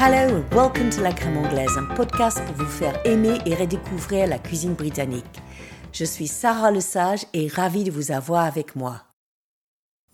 Hello 0.00 0.36
and 0.36 0.54
welcome 0.54 0.90
to 0.90 1.02
La 1.02 1.12
Crème 1.12 1.38
Anglaise, 1.38 1.76
un 1.76 1.92
podcast 1.96 2.40
pour 2.46 2.54
vous 2.54 2.70
faire 2.70 3.04
aimer 3.04 3.36
et 3.46 3.56
redécouvrir 3.56 4.28
la 4.28 4.38
cuisine 4.38 4.74
britannique. 4.74 5.42
Je 5.92 6.04
suis 6.04 6.28
Sarah 6.28 6.70
Lesage 6.70 7.26
et 7.32 7.48
ravie 7.48 7.82
de 7.82 7.90
vous 7.90 8.12
avoir 8.12 8.44
avec 8.44 8.76
moi. 8.76 9.02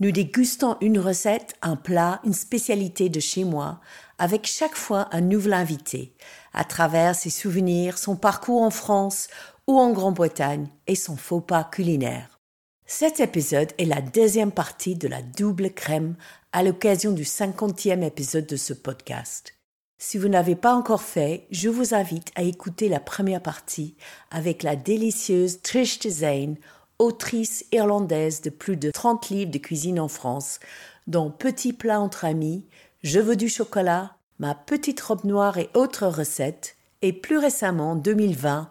Nous 0.01 0.11
dégustons 0.11 0.79
une 0.81 0.99
recette, 0.99 1.53
un 1.61 1.77
plat, 1.77 2.23
une 2.25 2.33
spécialité 2.33 3.11
de 3.11 3.21
chez 3.21 3.45
moi, 3.45 3.83
avec 4.17 4.47
chaque 4.47 4.75
fois 4.75 5.09
un 5.13 5.21
nouvel 5.21 5.53
invité, 5.53 6.15
à 6.55 6.65
travers 6.65 7.15
ses 7.15 7.29
souvenirs, 7.29 7.99
son 7.99 8.17
parcours 8.17 8.63
en 8.63 8.71
France 8.71 9.29
ou 9.67 9.79
en 9.79 9.93
Grande-Bretagne 9.93 10.69
et 10.87 10.95
son 10.95 11.19
faux 11.19 11.43
pas 11.43 11.63
culinaire. 11.63 12.41
Cet 12.87 13.21
épisode 13.21 13.73
est 13.77 13.85
la 13.85 14.01
deuxième 14.01 14.53
partie 14.53 14.97
de 14.97 15.09
la 15.09 15.21
double 15.21 15.75
crème 15.75 16.17
à 16.53 16.63
l'occasion 16.63 17.13
du 17.13 17.27
cinquantième 17.27 18.03
épisode 18.03 18.47
de 18.47 18.57
ce 18.57 18.73
podcast. 18.73 19.55
Si 19.99 20.19
vous 20.19 20.29
n'avez 20.29 20.57
pas 20.57 20.75
encore 20.75 21.03
fait, 21.03 21.47
je 21.51 21.69
vous 21.69 21.95
invite 21.95 22.31
à 22.35 22.43
écouter 22.43 22.89
la 22.89 23.01
première 23.01 23.41
partie 23.41 23.95
avec 24.31 24.63
la 24.63 24.77
délicieuse 24.77 25.63
Trish 25.63 26.01
Zane, 26.01 26.57
autrice 26.99 27.65
irlandaise 27.73 28.41
de 28.43 28.51
plus 28.51 28.77
de 28.77 28.91
30 28.91 29.31
livres 29.31 29.51
de 29.51 29.59
cuisine 29.59 30.01
en 30.01 30.09
France, 30.09 30.61
dont 31.07 31.31
Petits 31.31 31.73
plats 31.73 32.01
entre 32.01 32.25
amis, 32.25 32.67
Je 33.03 33.21
veux 33.21 33.37
du 33.37 33.49
chocolat, 33.49 34.17
Ma 34.41 34.55
petite 34.55 35.01
robe 35.01 35.25
noire 35.25 35.59
et 35.59 35.71
autres 35.75 36.09
recettes, 36.09 36.77
et 37.03 37.13
plus 37.13 37.39
récemment, 37.39 37.93
en 37.93 37.97
2020, 37.97 38.69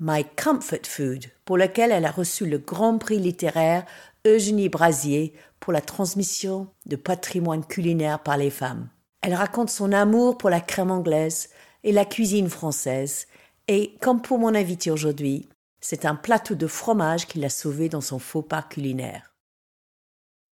My 0.00 0.24
Comfort 0.36 0.86
Food, 0.86 1.26
pour 1.44 1.56
lequel 1.56 1.92
elle 1.92 2.04
a 2.04 2.10
reçu 2.10 2.46
le 2.46 2.58
Grand 2.58 2.98
Prix 2.98 3.20
littéraire 3.20 3.84
Eugénie 4.26 4.68
Brasier 4.68 5.34
pour 5.60 5.72
la 5.72 5.80
transmission 5.80 6.66
de 6.86 6.96
patrimoine 6.96 7.64
culinaire 7.64 8.18
par 8.18 8.36
les 8.36 8.50
femmes. 8.50 8.88
Elle 9.26 9.32
raconte 9.32 9.70
son 9.70 9.92
amour 9.92 10.36
pour 10.36 10.50
la 10.50 10.60
crème 10.60 10.90
anglaise 10.90 11.48
et 11.82 11.92
la 11.92 12.04
cuisine 12.04 12.50
française, 12.50 13.26
et 13.68 13.94
comme 14.02 14.20
pour 14.20 14.38
mon 14.38 14.54
invité 14.54 14.90
aujourd'hui, 14.90 15.48
c'est 15.80 16.04
un 16.04 16.14
plateau 16.14 16.54
de 16.54 16.66
fromage 16.66 17.26
qui 17.26 17.38
l'a 17.38 17.48
sauvé 17.48 17.88
dans 17.88 18.02
son 18.02 18.18
faux 18.18 18.42
pas 18.42 18.60
culinaire. 18.60 19.34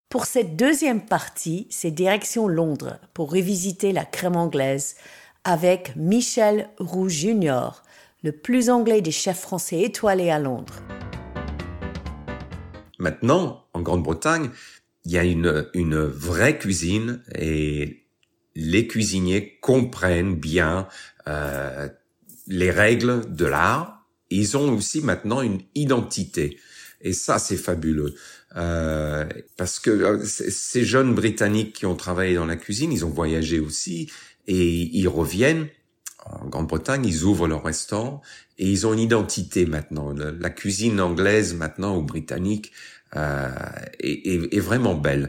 Pour 0.09 0.25
cette 0.25 0.57
deuxième 0.57 1.05
partie, 1.05 1.67
c'est 1.69 1.91
direction 1.91 2.49
Londres 2.49 2.99
pour 3.13 3.31
revisiter 3.31 3.93
la 3.93 4.07
crème 4.07 4.37
anglaise 4.37 4.97
avec 5.45 5.95
Michel 5.95 6.71
Roux 6.79 7.11
Junior, 7.11 7.83
le 8.23 8.33
plus 8.33 8.71
anglais 8.71 9.03
des 9.03 9.11
chefs 9.11 9.41
français 9.41 9.83
étoilés 9.83 10.31
à 10.31 10.39
Londres. 10.39 10.81
Maintenant, 12.99 13.67
en 13.75 13.83
Grande-Bretagne, 13.83 14.49
il 15.05 15.13
y 15.13 15.19
a 15.19 15.25
une, 15.25 15.69
une 15.75 16.03
vraie 16.03 16.57
cuisine 16.57 17.23
et 17.35 18.02
les 18.55 18.87
cuisiniers 18.87 19.59
comprennent 19.61 20.37
bien 20.37 20.89
euh, 21.27 21.89
les 22.47 22.71
règles 22.71 23.35
de 23.35 23.47
l'art 23.47 24.03
ils 24.33 24.57
ont 24.57 24.75
aussi 24.75 25.01
maintenant 25.01 25.43
une 25.43 25.61
identité. 25.75 26.59
Et 27.01 27.13
ça, 27.13 27.39
c'est 27.39 27.57
fabuleux. 27.57 28.15
Euh, 28.57 29.27
parce 29.57 29.79
que 29.81 29.91
euh, 29.91 30.25
ces 30.25 30.85
jeunes 30.85 31.15
Britanniques 31.15 31.75
qui 31.75 31.87
ont 31.87 31.97
travaillé 31.97 32.35
dans 32.35 32.47
la 32.47 32.57
cuisine, 32.57 32.93
ils 32.93 33.05
ont 33.05 33.11
voyagé 33.11 33.59
aussi 33.61 34.11
et 34.47 34.97
ils 34.97 35.09
reviennent 35.09 35.69
en 36.25 36.47
Grande-Bretagne, 36.47 37.05
ils 37.05 37.25
ouvrent 37.25 37.49
leur 37.49 37.65
restaurant 37.65 38.23
et 38.59 38.71
ils 38.71 38.87
ont 38.87 38.93
une 38.93 39.01
identité 39.01 39.67
maintenant. 39.67 40.13
La 40.13 40.51
cuisine 40.51 41.01
anglaise 41.01 41.55
maintenant 41.55 41.97
ou 41.97 42.03
britannique 42.03 42.73
euh, 43.17 43.49
est, 43.99 44.55
est, 44.55 44.61
vraiment 44.61 44.95
belle. 44.95 45.27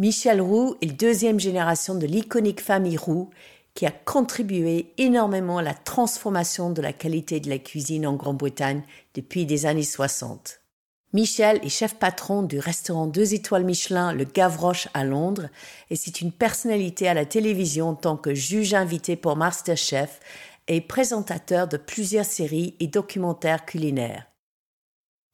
Michel 0.00 0.40
Roux 0.40 0.76
est 0.80 0.86
deuxième 0.86 1.38
génération 1.38 1.94
de 1.94 2.06
l'iconique 2.06 2.62
famille 2.62 2.96
Roux 2.96 3.28
qui 3.74 3.84
a 3.84 3.90
contribué 3.90 4.94
énormément 4.96 5.58
à 5.58 5.62
la 5.62 5.74
transformation 5.74 6.70
de 6.70 6.80
la 6.80 6.94
qualité 6.94 7.38
de 7.38 7.50
la 7.50 7.58
cuisine 7.58 8.06
en 8.06 8.14
Grande-Bretagne 8.14 8.82
depuis 9.12 9.44
des 9.44 9.66
années 9.66 9.82
60. 9.82 10.62
Michel 11.12 11.60
est 11.62 11.68
chef 11.68 11.96
patron 11.96 12.42
du 12.42 12.58
restaurant 12.58 13.08
deux 13.08 13.34
étoiles 13.34 13.64
Michelin 13.64 14.14
Le 14.14 14.24
Gavroche 14.24 14.88
à 14.94 15.04
Londres 15.04 15.50
et 15.90 15.96
c'est 15.96 16.22
une 16.22 16.32
personnalité 16.32 17.06
à 17.06 17.12
la 17.12 17.26
télévision 17.26 17.90
en 17.90 17.94
tant 17.94 18.16
que 18.16 18.32
juge 18.32 18.72
invité 18.72 19.16
pour 19.16 19.36
Masterchef 19.36 20.18
et 20.66 20.80
présentateur 20.80 21.68
de 21.68 21.76
plusieurs 21.76 22.24
séries 22.24 22.74
et 22.80 22.86
documentaires 22.86 23.66
culinaires. 23.66 24.30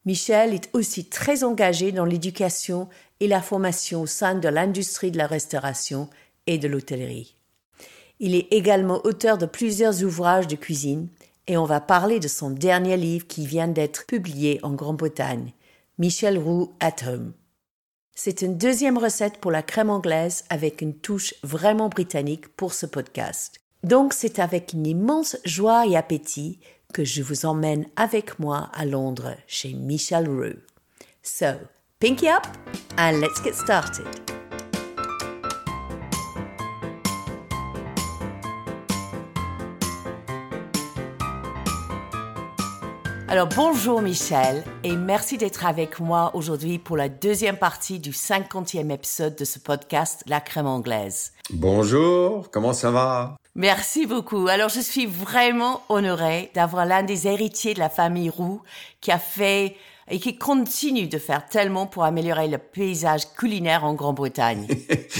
Michel 0.06 0.54
est 0.54 0.70
aussi 0.72 1.04
très 1.04 1.42
engagé 1.42 1.90
dans 1.90 2.04
l'éducation 2.04 2.88
et 3.20 3.28
la 3.28 3.40
formation 3.40 4.02
au 4.02 4.06
sein 4.06 4.34
de 4.34 4.48
l'industrie 4.48 5.10
de 5.10 5.18
la 5.18 5.26
restauration 5.26 6.08
et 6.46 6.58
de 6.58 6.68
l'hôtellerie. 6.68 7.36
Il 8.18 8.34
est 8.34 8.48
également 8.50 9.04
auteur 9.04 9.38
de 9.38 9.46
plusieurs 9.46 10.02
ouvrages 10.02 10.48
de 10.48 10.56
cuisine 10.56 11.08
et 11.46 11.56
on 11.56 11.64
va 11.64 11.80
parler 11.80 12.18
de 12.18 12.28
son 12.28 12.50
dernier 12.50 12.96
livre 12.96 13.26
qui 13.26 13.46
vient 13.46 13.68
d'être 13.68 14.06
publié 14.06 14.58
en 14.62 14.72
Grande-Bretagne, 14.72 15.52
Michel 15.98 16.38
Roux 16.38 16.74
at 16.80 16.96
Home. 17.06 17.32
C'est 18.14 18.40
une 18.40 18.56
deuxième 18.56 18.96
recette 18.96 19.38
pour 19.38 19.50
la 19.50 19.62
crème 19.62 19.90
anglaise 19.90 20.44
avec 20.48 20.80
une 20.80 20.94
touche 20.94 21.34
vraiment 21.42 21.90
britannique 21.90 22.48
pour 22.56 22.72
ce 22.72 22.86
podcast. 22.86 23.60
Donc 23.82 24.14
c'est 24.14 24.38
avec 24.38 24.72
une 24.72 24.86
immense 24.86 25.36
joie 25.44 25.86
et 25.86 25.96
appétit 25.96 26.58
que 26.94 27.04
je 27.04 27.22
vous 27.22 27.44
emmène 27.44 27.86
avec 27.96 28.38
moi 28.38 28.70
à 28.72 28.86
Londres 28.86 29.36
chez 29.46 29.74
Michel 29.74 30.28
Roux. 30.28 30.58
So, 31.22 31.46
pinky 31.98 32.28
up 32.28 32.46
and 32.98 33.20
let's 33.22 33.42
get 33.42 33.54
started. 33.54 34.06
Alors 43.28 43.48
bonjour 43.48 44.02
Michel 44.02 44.62
et 44.84 44.94
merci 44.94 45.38
d'être 45.38 45.64
avec 45.64 45.98
moi 45.98 46.30
aujourd'hui 46.34 46.78
pour 46.78 46.98
la 46.98 47.08
deuxième 47.08 47.56
partie 47.56 47.98
du 47.98 48.10
50e 48.10 48.90
épisode 48.92 49.34
de 49.34 49.46
ce 49.46 49.58
podcast 49.58 50.22
La 50.26 50.40
crème 50.40 50.66
anglaise. 50.66 51.32
Bonjour, 51.50 52.50
comment 52.50 52.74
ça 52.74 52.90
va? 52.90 53.36
Merci 53.54 54.04
beaucoup. 54.04 54.48
Alors 54.48 54.68
je 54.68 54.80
suis 54.80 55.06
vraiment 55.06 55.82
honorée 55.88 56.50
d'avoir 56.54 56.84
l'un 56.84 57.02
des 57.02 57.26
héritiers 57.26 57.72
de 57.72 57.78
la 57.78 57.88
famille 57.88 58.28
Roux 58.28 58.60
qui 59.00 59.10
a 59.10 59.18
fait 59.18 59.76
et 60.08 60.20
qui 60.20 60.36
continue 60.36 61.08
de 61.08 61.18
faire 61.18 61.46
tellement 61.46 61.86
pour 61.86 62.04
améliorer 62.04 62.48
le 62.48 62.58
paysage 62.58 63.32
culinaire 63.34 63.84
en 63.84 63.94
Grande-Bretagne. 63.94 64.66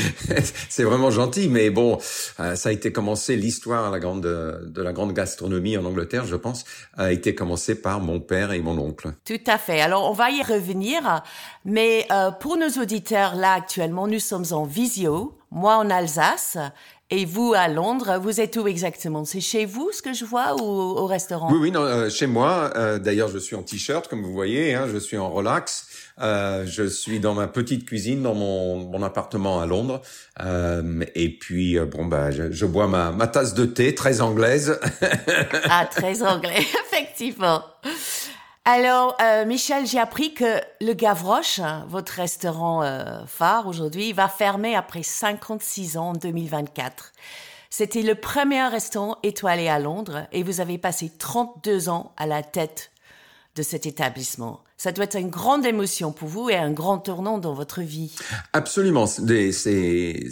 c'est 0.69 0.85
vraiment 0.85 1.11
gentil, 1.11 1.49
mais 1.49 1.71
bon, 1.71 1.99
euh, 2.41 2.55
ça 2.55 2.69
a 2.69 2.73
été 2.73 2.93
commencé, 2.93 3.37
l'histoire 3.37 3.91
la 3.91 3.99
grande, 3.99 4.23
de 4.23 4.83
la 4.83 4.93
grande 4.93 5.13
gastronomie 5.13 5.77
en 5.77 5.85
Angleterre, 5.85 6.27
je 6.27 6.37
pense, 6.37 6.65
a 6.97 7.13
été 7.13 7.35
commencée 7.35 7.81
par 7.81 8.01
mon 8.01 8.21
père 8.21 8.53
et 8.53 8.61
mon 8.61 8.79
oncle. 8.79 9.13
Tout 9.25 9.35
à 9.47 9.59
fait. 9.59 9.81
Alors, 9.81 10.11
on 10.11 10.13
va 10.13 10.31
y 10.31 10.43
revenir, 10.43 11.23
mais 11.65 12.07
euh, 12.11 12.31
pour 12.31 12.57
nos 12.57 12.71
auditeurs, 12.81 13.35
là, 13.35 13.55
actuellement, 13.55 14.07
nous 14.07 14.21
sommes 14.21 14.47
en 14.53 14.65
visio, 14.65 15.37
moi 15.51 15.77
en 15.77 15.91
Alsace 15.91 16.59
et 17.11 17.25
vous, 17.25 17.55
à 17.57 17.69
Londres, 17.69 18.19
vous 18.21 18.41
êtes 18.41 18.57
où 18.57 18.67
exactement? 18.67 19.25
C'est 19.25 19.41
chez 19.41 19.65
vous, 19.65 19.91
ce 19.93 20.03
que 20.03 20.13
je 20.13 20.25
vois, 20.25 20.61
ou 20.61 20.65
au 20.65 21.07
restaurant? 21.07 21.53
Oui, 21.53 21.59
oui, 21.61 21.71
non, 21.71 21.83
euh, 21.83 22.09
chez 22.09 22.27
moi. 22.27 22.73
Euh, 22.75 22.99
d'ailleurs, 22.99 23.29
je 23.29 23.39
suis 23.39 23.55
en 23.55 23.63
t-shirt, 23.63 24.09
comme 24.09 24.25
vous 24.25 24.33
voyez. 24.33 24.75
Hein, 24.75 24.89
je 24.93 24.99
suis 24.99 25.17
en 25.17 25.31
relax. 25.31 25.87
Euh, 26.21 26.67
je 26.67 26.83
suis 26.83 27.21
dans 27.21 27.35
ma 27.35 27.47
petite 27.47 27.87
cuisine, 27.87 28.23
dans 28.23 28.35
mon, 28.35 28.77
mon 28.79 29.05
appartement 29.05 29.61
à 29.61 29.67
Londres. 29.67 30.03
Euh, 30.41 31.05
et 31.15 31.29
puis, 31.39 31.79
bon, 31.79 32.07
bah, 32.07 32.33
je, 32.33 32.51
je, 32.51 32.67
bois 32.67 32.89
ma, 32.89 33.13
ma 33.13 33.29
tasse 33.29 33.55
de 33.55 33.67
thé, 33.67 33.95
très 33.95 34.21
anglaise. 34.21 34.81
ah, 35.71 35.87
très 35.87 36.25
anglais, 36.25 36.59
effectivement. 36.91 37.63
Alors, 38.69 39.17
euh, 39.23 39.47
Michel, 39.47 39.87
j'ai 39.87 40.01
appris 40.01 40.35
que 40.35 40.61
le 40.81 40.93
Gavroche, 40.93 41.61
hein, 41.61 41.87
votre 41.89 42.15
restaurant 42.15 42.83
euh, 42.83 43.25
phare 43.25 43.69
aujourd'hui, 43.69 44.13
va 44.13 44.27
fermer 44.27 44.75
après 44.75 45.05
56 45.05 45.97
ans 45.97 46.09
en 46.09 46.13
2024. 46.15 47.13
C'était 47.71 48.03
le 48.03 48.17
premier 48.17 48.67
restaurant 48.67 49.19
étoilé 49.23 49.69
à 49.69 49.79
Londres 49.79 50.27
et 50.33 50.43
vous 50.43 50.61
avez 50.61 50.79
passé 50.79 51.13
32 51.17 51.89
ans 51.89 52.13
à 52.17 52.27
la 52.27 52.43
tête 52.43 52.91
de 53.55 53.63
cet 53.63 53.87
établissement. 53.87 54.59
Ça 54.77 54.91
doit 54.91 55.05
être 55.05 55.17
une 55.17 55.31
grande 55.31 55.65
émotion 55.65 56.11
pour 56.11 56.27
vous 56.27 56.51
et 56.51 56.57
un 56.57 56.73
grand 56.73 56.99
tournant 56.99 57.39
dans 57.39 57.55
votre 57.55 57.83
vie. 57.83 58.17
Absolument. 58.53 59.07
C'est 59.07 60.25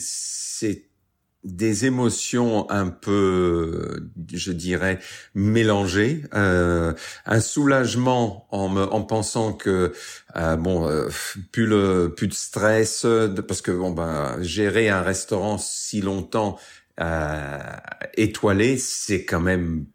des 1.44 1.84
émotions 1.84 2.68
un 2.70 2.88
peu, 2.88 4.10
je 4.32 4.52
dirais, 4.52 4.98
mélangées, 5.34 6.22
euh, 6.34 6.94
un 7.26 7.40
soulagement 7.40 8.46
en, 8.50 8.68
me, 8.68 8.82
en 8.82 9.02
pensant 9.02 9.52
que 9.52 9.92
euh, 10.36 10.56
bon, 10.56 10.88
euh, 10.88 11.08
plus 11.52 11.66
le 11.66 12.14
plus 12.16 12.28
de 12.28 12.34
stress, 12.34 13.06
parce 13.46 13.60
que 13.60 13.70
bon 13.70 13.90
ben 13.90 14.36
gérer 14.40 14.88
un 14.88 15.02
restaurant 15.02 15.58
si 15.58 16.00
longtemps 16.00 16.58
euh, 17.00 17.58
étoilé, 18.16 18.78
c'est 18.78 19.24
quand 19.24 19.40
même 19.40 19.86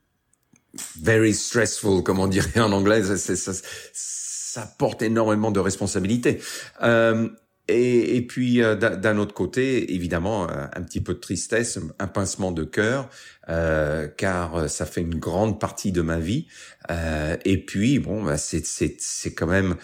very 1.01 1.33
stressful, 1.33 2.03
comme 2.03 2.19
on 2.19 2.27
dirait 2.27 2.59
en 2.59 2.71
anglais. 2.71 3.03
Ça, 3.03 3.35
ça, 3.35 3.51
ça 3.93 4.73
porte 4.77 5.01
énormément 5.01 5.51
de 5.51 5.59
responsabilités. 5.59 6.39
Euh, 6.83 7.29
et, 7.69 8.21
puis 8.27 8.61
euh, 8.61 8.75
d'un 8.75 9.17
autre 9.17 9.33
côté, 9.33 9.93
évidemment, 9.93 10.47
un 10.49 10.81
petit 10.81 11.01
peu 11.01 11.13
de 11.13 11.19
tristesse, 11.19 11.79
un 11.99 12.07
pincement 12.07 12.51
de 12.51 12.63
cœur, 12.63 13.09
euh, 13.49 14.07
car 14.07 14.69
ça 14.69 14.85
fait 14.85 15.01
une 15.01 15.19
grande 15.19 15.59
partie 15.59 15.91
de 15.91 16.01
ma 16.01 16.19
vie. 16.19 16.47
Euh, 16.89 17.37
et 17.45 17.63
puis, 17.63 17.99
bon, 17.99 18.23
bah, 18.23 18.37
c'est 18.37 19.33
quand 19.35 19.47
même 19.47 19.75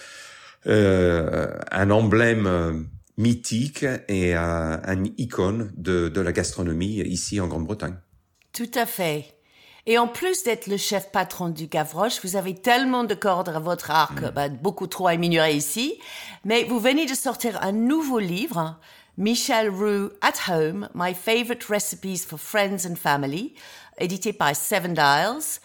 un 0.66 1.92
emblème 1.92 2.88
mythique 3.18 3.86
et 4.08 4.34
un 4.34 5.04
icône 5.18 5.72
de, 5.78 6.10
de 6.10 6.22
la 6.22 6.31
gastronomie 6.31 7.02
ici 7.02 7.40
en 7.40 7.48
Grande-Bretagne. 7.48 7.98
Tout 8.52 8.72
à 8.74 8.86
fait. 8.86 9.35
Et 9.88 10.00
en 10.00 10.08
plus 10.08 10.44
d'être 10.44 10.66
le 10.66 10.78
chef 10.78 11.12
patron 11.12 11.50
du 11.50 11.68
Gavroche, 11.68 12.20
vous 12.24 12.36
avez 12.36 12.56
tellement 12.56 13.04
de 13.04 13.14
cordes 13.14 13.50
à 13.50 13.60
votre 13.60 13.92
arc, 13.92 14.20
mm. 14.20 14.32
bah, 14.32 14.50
beaucoup 14.50 14.88
trop 14.88 15.08
à 15.08 15.14
ici. 15.14 16.00
Mais 16.44 16.64
vous 16.64 16.80
venez 16.80 17.06
de 17.06 17.14
sortir 17.14 17.62
un 17.62 17.72
nouveau 17.72 18.18
livre, 18.18 18.80
Michel 19.18 19.70
Roux 19.70 20.10
At 20.22 20.52
Home, 20.52 20.90
My 20.96 21.14
Favorite 21.14 21.66
Recipes 21.66 22.26
for 22.28 22.40
Friends 22.40 22.88
and 22.90 22.96
Family, 22.96 23.54
édité 24.00 24.34
par 24.34 24.56
Seven 24.56 24.94
Dials. 24.94 25.60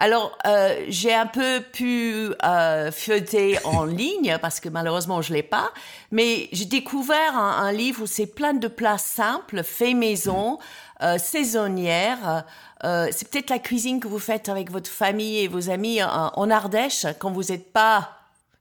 Alors, 0.00 0.38
euh, 0.46 0.84
j'ai 0.88 1.12
un 1.12 1.26
peu 1.26 1.60
pu 1.60 2.32
euh, 2.44 2.92
feuilleter 2.92 3.58
en 3.64 3.84
ligne 3.84 4.38
parce 4.40 4.60
que 4.60 4.68
malheureusement 4.68 5.20
je 5.22 5.34
l'ai 5.34 5.42
pas, 5.42 5.72
mais 6.12 6.48
j'ai 6.52 6.66
découvert 6.66 7.36
un, 7.36 7.64
un, 7.64 7.72
livre 7.72 8.04
où 8.04 8.06
c'est 8.06 8.26
plein 8.26 8.54
de 8.54 8.68
plats 8.68 8.98
simples, 8.98 9.64
faits 9.64 9.96
maison, 9.96 10.58
euh, 11.02 11.18
saisonnières, 11.18 12.44
euh, 12.84 13.08
c'est 13.12 13.28
peut-être 13.28 13.50
la 13.50 13.58
cuisine 13.58 14.00
que 14.00 14.08
vous 14.08 14.18
faites 14.18 14.48
avec 14.48 14.70
votre 14.70 14.90
famille 14.90 15.38
et 15.38 15.48
vos 15.48 15.70
amis 15.70 16.02
en, 16.02 16.50
Ardèche 16.50 17.06
quand 17.18 17.30
vous 17.30 17.44
n'êtes 17.44 17.72
pas 17.72 18.17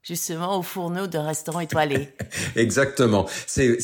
justement 0.07 0.57
au 0.57 0.61
fourneau 0.61 1.07
d'un 1.07 1.25
restaurant 1.25 1.59
étoilé. 1.59 2.09
Exactement. 2.55 3.27
C'est, 3.45 3.77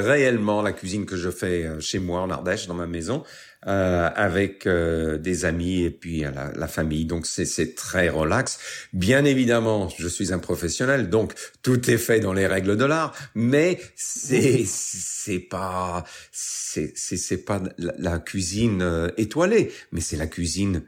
réellement 0.00 0.62
la 0.62 0.72
cuisine 0.72 1.06
que 1.06 1.16
je 1.16 1.30
fais 1.30 1.64
euh, 1.64 1.80
chez 1.80 1.98
moi 1.98 2.20
en 2.20 2.30
Ardèche, 2.30 2.66
dans 2.66 2.74
ma 2.74 2.86
maison. 2.86 3.24
Euh, 3.68 4.10
avec 4.16 4.66
euh, 4.66 5.18
des 5.18 5.44
amis 5.44 5.84
et 5.84 5.90
puis 5.90 6.22
la, 6.22 6.50
la 6.52 6.66
famille. 6.66 7.04
Donc 7.04 7.26
c'est 7.26 7.76
très 7.76 8.08
relax. 8.08 8.58
Bien 8.92 9.24
évidemment, 9.24 9.88
je 9.96 10.08
suis 10.08 10.32
un 10.32 10.40
professionnel, 10.40 11.10
donc 11.10 11.34
tout 11.62 11.88
est 11.88 11.96
fait 11.96 12.18
dans 12.18 12.32
les 12.32 12.48
règles 12.48 12.76
de 12.76 12.84
l'art, 12.84 13.14
mais 13.36 13.78
c'est 13.94 14.64
c'est 14.66 15.38
pas 15.38 16.02
c'est 16.32 16.92
c'est 16.96 17.44
pas 17.44 17.62
la, 17.78 17.94
la 17.98 18.18
cuisine 18.18 18.82
euh, 18.82 19.10
étoilée, 19.16 19.70
mais 19.92 20.00
c'est 20.00 20.16
la 20.16 20.26
cuisine 20.26 20.82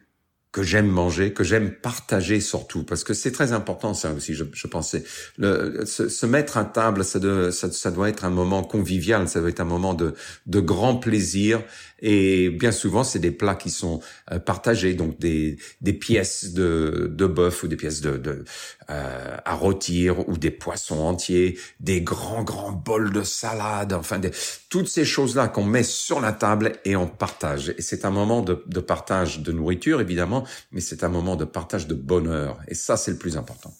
que 0.54 0.62
j'aime 0.62 0.86
manger, 0.86 1.32
que 1.32 1.42
j'aime 1.42 1.72
partager 1.72 2.40
surtout, 2.40 2.84
parce 2.84 3.02
que 3.02 3.12
c'est 3.12 3.32
très 3.32 3.52
important 3.52 3.92
ça 3.92 4.12
aussi, 4.12 4.34
je, 4.34 4.44
je 4.52 4.66
pensais. 4.68 5.02
Le, 5.36 5.84
se, 5.84 6.08
se, 6.08 6.26
mettre 6.26 6.56
à 6.58 6.64
table, 6.64 7.04
ça, 7.04 7.18
de, 7.18 7.50
ça, 7.50 7.72
ça, 7.72 7.90
doit 7.90 8.08
être 8.08 8.24
un 8.24 8.30
moment 8.30 8.62
convivial, 8.62 9.28
ça 9.28 9.40
doit 9.40 9.48
être 9.48 9.58
un 9.58 9.64
moment 9.64 9.94
de, 9.94 10.14
de 10.46 10.60
grand 10.60 10.94
plaisir, 10.94 11.60
et 12.04 12.50
bien 12.50 12.70
souvent 12.70 13.02
c'est 13.02 13.18
des 13.18 13.30
plats 13.30 13.54
qui 13.56 13.70
sont 13.70 14.00
euh, 14.30 14.38
partagés, 14.38 14.94
donc 14.94 15.18
des, 15.18 15.56
des 15.80 15.94
pièces 15.94 16.52
de, 16.52 17.10
de 17.12 17.26
bœuf 17.26 17.62
ou 17.62 17.68
des 17.68 17.76
pièces 17.76 18.00
de, 18.00 18.16
de 18.16 18.44
euh, 18.90 19.36
à 19.44 19.54
rôtir 19.54 20.28
ou 20.28 20.36
des 20.36 20.50
poissons 20.50 21.00
entiers, 21.00 21.58
des 21.80 22.02
grands 22.02 22.44
grands 22.44 22.72
bols 22.72 23.10
de 23.12 23.22
salade, 23.22 23.94
enfin 23.94 24.18
des, 24.18 24.30
toutes 24.68 24.88
ces 24.88 25.04
choses-là 25.04 25.48
qu'on 25.48 25.64
met 25.64 25.82
sur 25.82 26.20
la 26.20 26.32
table 26.32 26.72
et 26.84 26.94
on 26.94 27.08
partage. 27.08 27.74
Et 27.78 27.82
c'est 27.82 28.04
un 28.04 28.10
moment 28.10 28.42
de, 28.42 28.62
de 28.66 28.80
partage 28.80 29.40
de 29.40 29.50
nourriture 29.50 30.00
évidemment 30.00 30.44
mais 30.72 30.80
c'est 30.80 31.04
un 31.04 31.08
moment 31.08 31.36
de 31.36 31.44
partage 31.44 31.86
de 31.86 31.94
bonheur. 31.94 32.60
Et 32.68 32.74
ça, 32.74 32.96
c'est 32.96 33.12
le 33.12 33.18
plus 33.18 33.36
important. 33.36 33.72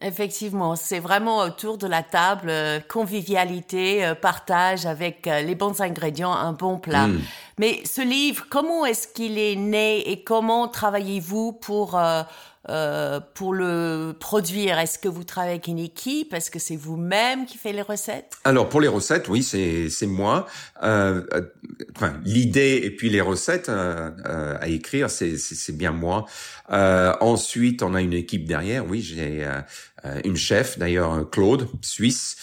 Effectivement, 0.00 0.76
c'est 0.76 1.00
vraiment 1.00 1.38
autour 1.38 1.76
de 1.76 1.88
la 1.88 2.04
table, 2.04 2.50
euh, 2.50 2.78
convivialité, 2.78 4.04
euh, 4.04 4.14
partage 4.14 4.86
avec 4.86 5.26
euh, 5.26 5.42
les 5.42 5.56
bons 5.56 5.80
ingrédients, 5.80 6.32
un 6.32 6.52
bon 6.52 6.78
plat. 6.78 7.08
Mm. 7.08 7.20
Mais 7.58 7.80
ce 7.84 8.00
livre, 8.00 8.46
comment 8.48 8.86
est-ce 8.86 9.08
qu'il 9.08 9.38
est 9.38 9.56
né 9.56 10.08
et 10.08 10.22
comment 10.22 10.68
travaillez-vous 10.68 11.52
pour 11.52 11.98
euh, 12.70 13.18
pour 13.34 13.54
le 13.54 14.14
produire, 14.18 14.78
est-ce 14.78 14.98
que 14.98 15.08
vous 15.08 15.24
travaillez 15.24 15.54
avec 15.54 15.68
une 15.68 15.78
équipe? 15.78 16.34
Est-ce 16.34 16.50
que 16.50 16.58
c'est 16.58 16.76
vous-même 16.76 17.46
qui 17.46 17.56
fait 17.56 17.72
les 17.72 17.82
recettes? 17.82 18.36
Alors 18.44 18.68
pour 18.68 18.82
les 18.82 18.88
recettes, 18.88 19.28
oui, 19.28 19.42
c'est 19.42 19.88
c'est 19.88 20.06
moi. 20.06 20.46
Enfin, 20.76 22.12
l'idée 22.24 22.80
et 22.84 22.90
puis 22.90 23.08
les 23.08 23.22
recettes 23.22 23.70
à 23.70 24.68
écrire, 24.68 25.08
c'est 25.08 25.38
c'est 25.38 25.76
bien 25.76 25.92
moi. 25.92 26.26
ensuite, 26.68 27.82
on 27.82 27.94
a 27.94 28.02
une 28.02 28.12
équipe 28.12 28.46
derrière. 28.46 28.84
Oui, 28.86 29.00
j'ai 29.00 29.46
une 30.24 30.36
chef, 30.36 30.78
d'ailleurs 30.78 31.28
Claude, 31.30 31.68
suisse, 31.82 32.36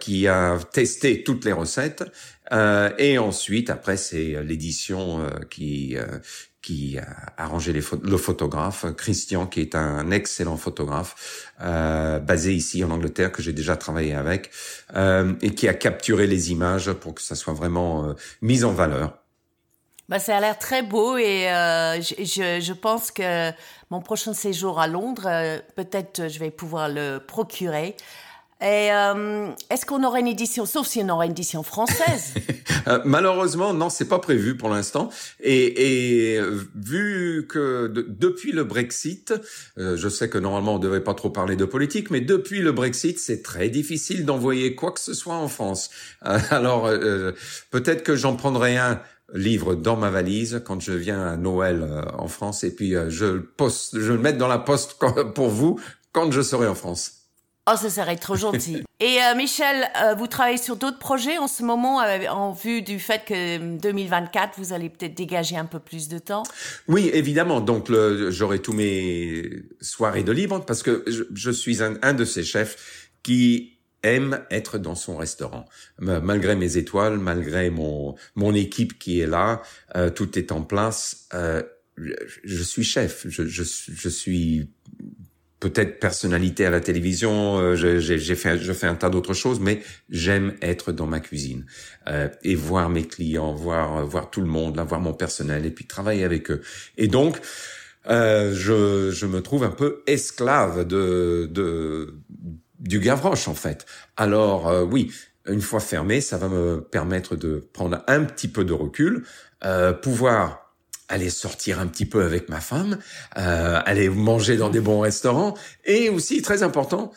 qui 0.00 0.26
a 0.26 0.58
testé 0.72 1.22
toutes 1.22 1.44
les 1.44 1.52
recettes. 1.52 2.04
Euh, 2.52 2.90
et 2.98 3.18
ensuite, 3.18 3.70
après, 3.70 3.96
c'est 3.96 4.42
l'édition 4.42 5.20
euh, 5.20 5.28
qui 5.50 5.96
qui 6.68 6.98
a 6.98 7.06
arrangé 7.36 7.72
le 7.72 8.16
photographe, 8.18 8.84
Christian, 8.96 9.46
qui 9.46 9.60
est 9.60 9.74
un 9.74 10.10
excellent 10.10 10.56
photographe, 10.56 11.50
euh, 11.62 12.18
basé 12.18 12.52
ici 12.52 12.84
en 12.84 12.90
Angleterre, 12.90 13.32
que 13.32 13.42
j'ai 13.42 13.54
déjà 13.54 13.76
travaillé 13.76 14.14
avec, 14.14 14.50
euh, 14.94 15.32
et 15.40 15.54
qui 15.54 15.66
a 15.68 15.74
capturé 15.74 16.26
les 16.26 16.50
images 16.50 16.92
pour 16.92 17.14
que 17.14 17.22
ça 17.22 17.36
soit 17.36 17.54
vraiment 17.54 18.10
euh, 18.10 18.12
mis 18.42 18.64
en 18.64 18.72
valeur. 18.72 19.17
Bah, 20.08 20.18
ça 20.18 20.38
a 20.38 20.40
l'air 20.40 20.58
très 20.58 20.82
beau 20.82 21.18
et 21.18 21.52
euh, 21.52 22.00
je, 22.00 22.60
je, 22.60 22.72
pense 22.72 23.10
que 23.10 23.50
mon 23.90 24.00
prochain 24.00 24.32
séjour 24.32 24.80
à 24.80 24.86
Londres, 24.86 25.26
euh, 25.26 25.58
peut-être 25.76 26.28
je 26.28 26.38
vais 26.38 26.50
pouvoir 26.50 26.88
le 26.88 27.18
procurer. 27.18 27.94
Et 28.60 28.90
euh, 28.90 29.50
est-ce 29.70 29.86
qu'on 29.86 30.02
aura 30.02 30.18
une 30.18 30.26
édition, 30.26 30.66
sauf 30.66 30.86
si 30.86 31.00
on 31.00 31.08
aura 31.10 31.26
une 31.26 31.32
édition 31.32 31.62
française? 31.62 32.34
Euh, 32.86 33.00
Malheureusement, 33.04 33.74
non, 33.74 33.90
c'est 33.90 34.08
pas 34.08 34.20
prévu 34.20 34.56
pour 34.56 34.70
l'instant. 34.70 35.10
Et, 35.40 36.36
et, 36.36 36.40
vu 36.74 37.46
que 37.46 37.86
depuis 37.88 38.52
le 38.52 38.64
Brexit, 38.64 39.34
euh, 39.78 39.96
je 39.96 40.08
sais 40.08 40.30
que 40.30 40.38
normalement 40.38 40.76
on 40.76 40.78
devrait 40.78 41.04
pas 41.04 41.12
trop 41.12 41.28
parler 41.28 41.56
de 41.56 41.66
politique, 41.66 42.10
mais 42.10 42.22
depuis 42.22 42.60
le 42.60 42.72
Brexit, 42.72 43.18
c'est 43.18 43.42
très 43.42 43.68
difficile 43.68 44.24
d'envoyer 44.24 44.74
quoi 44.74 44.92
que 44.92 45.00
ce 45.00 45.12
soit 45.12 45.34
en 45.34 45.48
France. 45.48 45.90
Euh, 46.24 46.38
alors 46.50 46.86
euh, 46.86 47.32
peut-être 47.70 48.02
que 48.04 48.16
j'en 48.16 48.36
prendrai 48.36 48.78
un 48.78 49.02
livre 49.34 49.74
dans 49.74 49.96
ma 49.96 50.10
valise 50.10 50.62
quand 50.64 50.80
je 50.80 50.92
viens 50.92 51.26
à 51.26 51.36
Noël 51.36 51.86
en 52.16 52.28
France 52.28 52.64
et 52.64 52.74
puis 52.74 52.94
je 53.08 53.24
le 53.26 53.44
poste, 53.44 53.98
je 53.98 54.12
le 54.12 54.18
mets 54.18 54.32
dans 54.32 54.48
la 54.48 54.58
poste 54.58 54.96
pour 55.34 55.48
vous 55.48 55.78
quand 56.12 56.30
je 56.30 56.40
serai 56.40 56.66
en 56.66 56.74
France. 56.74 57.18
Oh, 57.70 57.76
ça 57.76 57.90
serait 57.90 58.16
trop 58.16 58.36
gentil. 58.36 58.82
Et 59.00 59.18
euh, 59.22 59.36
Michel, 59.36 59.88
euh, 60.02 60.14
vous 60.14 60.26
travaillez 60.26 60.56
sur 60.56 60.76
d'autres 60.76 60.98
projets 60.98 61.36
en 61.36 61.48
ce 61.48 61.62
moment 61.62 62.00
euh, 62.00 62.26
en 62.28 62.52
vue 62.52 62.80
du 62.80 62.98
fait 62.98 63.24
que 63.26 63.76
2024, 63.76 64.58
vous 64.58 64.72
allez 64.72 64.88
peut-être 64.88 65.14
dégager 65.14 65.56
un 65.56 65.66
peu 65.66 65.78
plus 65.78 66.08
de 66.08 66.18
temps? 66.18 66.44
Oui, 66.88 67.10
évidemment. 67.12 67.60
Donc, 67.60 67.92
j'aurai 68.30 68.60
tous 68.60 68.72
mes 68.72 69.64
soirées 69.80 70.22
de 70.22 70.32
libre 70.32 70.64
parce 70.64 70.82
que 70.82 71.04
je, 71.06 71.24
je 71.34 71.50
suis 71.50 71.82
un, 71.82 71.96
un, 72.02 72.14
de 72.14 72.24
ces 72.24 72.42
chefs 72.42 73.10
qui 73.22 73.77
aime 74.02 74.44
être 74.50 74.78
dans 74.78 74.94
son 74.94 75.16
restaurant. 75.16 75.64
Malgré 75.98 76.56
mes 76.56 76.76
étoiles, 76.76 77.18
malgré 77.18 77.70
mon, 77.70 78.14
mon 78.34 78.54
équipe 78.54 78.98
qui 78.98 79.20
est 79.20 79.26
là, 79.26 79.62
tout 80.14 80.38
est 80.38 80.52
en 80.52 80.62
place. 80.62 81.28
je 81.94 82.62
suis 82.62 82.84
chef. 82.84 83.26
Je, 83.28 83.46
je, 83.46 83.62
je 83.64 84.08
suis 84.08 84.68
peut-être 85.60 85.98
personnalité 85.98 86.66
à 86.66 86.70
la 86.70 86.80
télévision, 86.80 87.58
euh, 87.58 87.74
j'ai 87.74 88.34
fait, 88.36 88.58
je 88.58 88.72
fais 88.72 88.86
un 88.86 88.94
tas 88.94 89.10
d'autres 89.10 89.34
choses, 89.34 89.60
mais 89.60 89.82
j'aime 90.08 90.54
être 90.62 90.92
dans 90.92 91.06
ma 91.06 91.20
cuisine 91.20 91.66
euh, 92.06 92.28
et 92.42 92.54
voir 92.54 92.88
mes 92.90 93.04
clients, 93.04 93.52
voir 93.54 94.06
voir 94.06 94.30
tout 94.30 94.40
le 94.40 94.46
monde, 94.46 94.76
là, 94.76 94.84
voir 94.84 95.00
mon 95.00 95.14
personnel 95.14 95.66
et 95.66 95.70
puis 95.70 95.86
travailler 95.86 96.24
avec 96.24 96.50
eux. 96.50 96.60
Et 96.96 97.08
donc, 97.08 97.40
euh, 98.08 98.54
je, 98.54 99.10
je 99.10 99.26
me 99.26 99.42
trouve 99.42 99.64
un 99.64 99.70
peu 99.70 100.02
esclave 100.06 100.86
de, 100.86 101.48
de 101.50 102.14
du 102.78 103.00
Gavroche 103.00 103.48
en 103.48 103.54
fait. 103.54 103.86
Alors 104.16 104.68
euh, 104.68 104.84
oui, 104.84 105.12
une 105.48 105.60
fois 105.60 105.80
fermé, 105.80 106.20
ça 106.20 106.38
va 106.38 106.48
me 106.48 106.80
permettre 106.80 107.36
de 107.36 107.68
prendre 107.72 108.02
un 108.06 108.24
petit 108.24 108.48
peu 108.48 108.64
de 108.64 108.72
recul, 108.72 109.24
euh, 109.64 109.92
pouvoir 109.92 110.74
aller 111.08 111.30
sortir 111.30 111.80
un 111.80 111.86
petit 111.86 112.04
peu 112.04 112.22
avec 112.22 112.48
ma 112.48 112.60
femme, 112.60 112.98
euh, 113.38 113.80
aller 113.84 114.10
manger 114.10 114.56
dans 114.56 114.68
des 114.68 114.80
bons 114.80 115.00
restaurants, 115.00 115.54
et 115.84 116.10
aussi 116.10 116.42
très 116.42 116.62
important, 116.62 117.12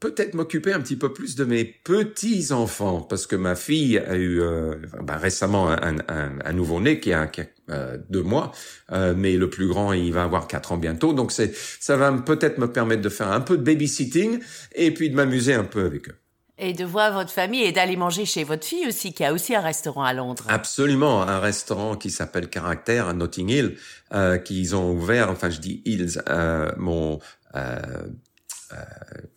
peut-être 0.00 0.34
m'occuper 0.34 0.72
un 0.72 0.80
petit 0.80 0.96
peu 0.96 1.12
plus 1.12 1.36
de 1.36 1.44
mes 1.44 1.64
petits 1.64 2.52
enfants, 2.52 3.02
parce 3.02 3.26
que 3.26 3.36
ma 3.36 3.54
fille 3.54 3.98
a 3.98 4.16
eu 4.16 4.40
euh, 4.40 4.74
bah, 5.02 5.16
récemment 5.16 5.70
un, 5.70 5.98
un, 6.08 6.32
un 6.44 6.52
nouveau-né 6.52 6.98
qui 7.00 7.12
a, 7.12 7.26
qui 7.26 7.42
a 7.42 7.44
euh, 7.70 7.98
deux 8.08 8.22
mois, 8.22 8.50
euh, 8.92 9.14
mais 9.16 9.36
le 9.36 9.48
plus 9.50 9.68
grand 9.68 9.92
il 9.92 10.12
va 10.12 10.24
avoir 10.24 10.48
quatre 10.48 10.72
ans 10.72 10.78
bientôt, 10.78 11.12
donc 11.12 11.30
c'est 11.30 11.54
ça 11.54 11.96
va 11.96 12.10
peut-être 12.12 12.58
me 12.58 12.72
permettre 12.72 13.02
de 13.02 13.10
faire 13.10 13.30
un 13.30 13.40
peu 13.40 13.56
de 13.58 13.62
babysitting 13.62 14.40
et 14.74 14.92
puis 14.92 15.10
de 15.10 15.14
m'amuser 15.14 15.54
un 15.54 15.64
peu 15.64 15.84
avec 15.84 16.08
eux. 16.08 16.16
Et 16.62 16.74
de 16.74 16.84
voir 16.84 17.14
votre 17.14 17.30
famille 17.30 17.62
et 17.62 17.72
d'aller 17.72 17.96
manger 17.96 18.26
chez 18.26 18.44
votre 18.44 18.66
fille 18.66 18.86
aussi, 18.86 19.14
qui 19.14 19.24
a 19.24 19.32
aussi 19.32 19.54
un 19.54 19.62
restaurant 19.62 20.04
à 20.04 20.12
Londres. 20.12 20.44
Absolument, 20.48 21.22
un 21.22 21.38
restaurant 21.38 21.96
qui 21.96 22.10
s'appelle 22.10 22.50
Caractère 22.50 23.08
à 23.08 23.14
Notting 23.14 23.48
Hill, 23.48 23.76
euh, 24.12 24.36
qu'ils 24.36 24.76
ont 24.76 24.92
ouvert. 24.92 25.30
Enfin, 25.30 25.48
je 25.48 25.58
dis 25.58 25.80
Hills. 25.86 26.20
Euh, 26.28 26.70
mon 26.76 27.18
euh, 27.54 27.78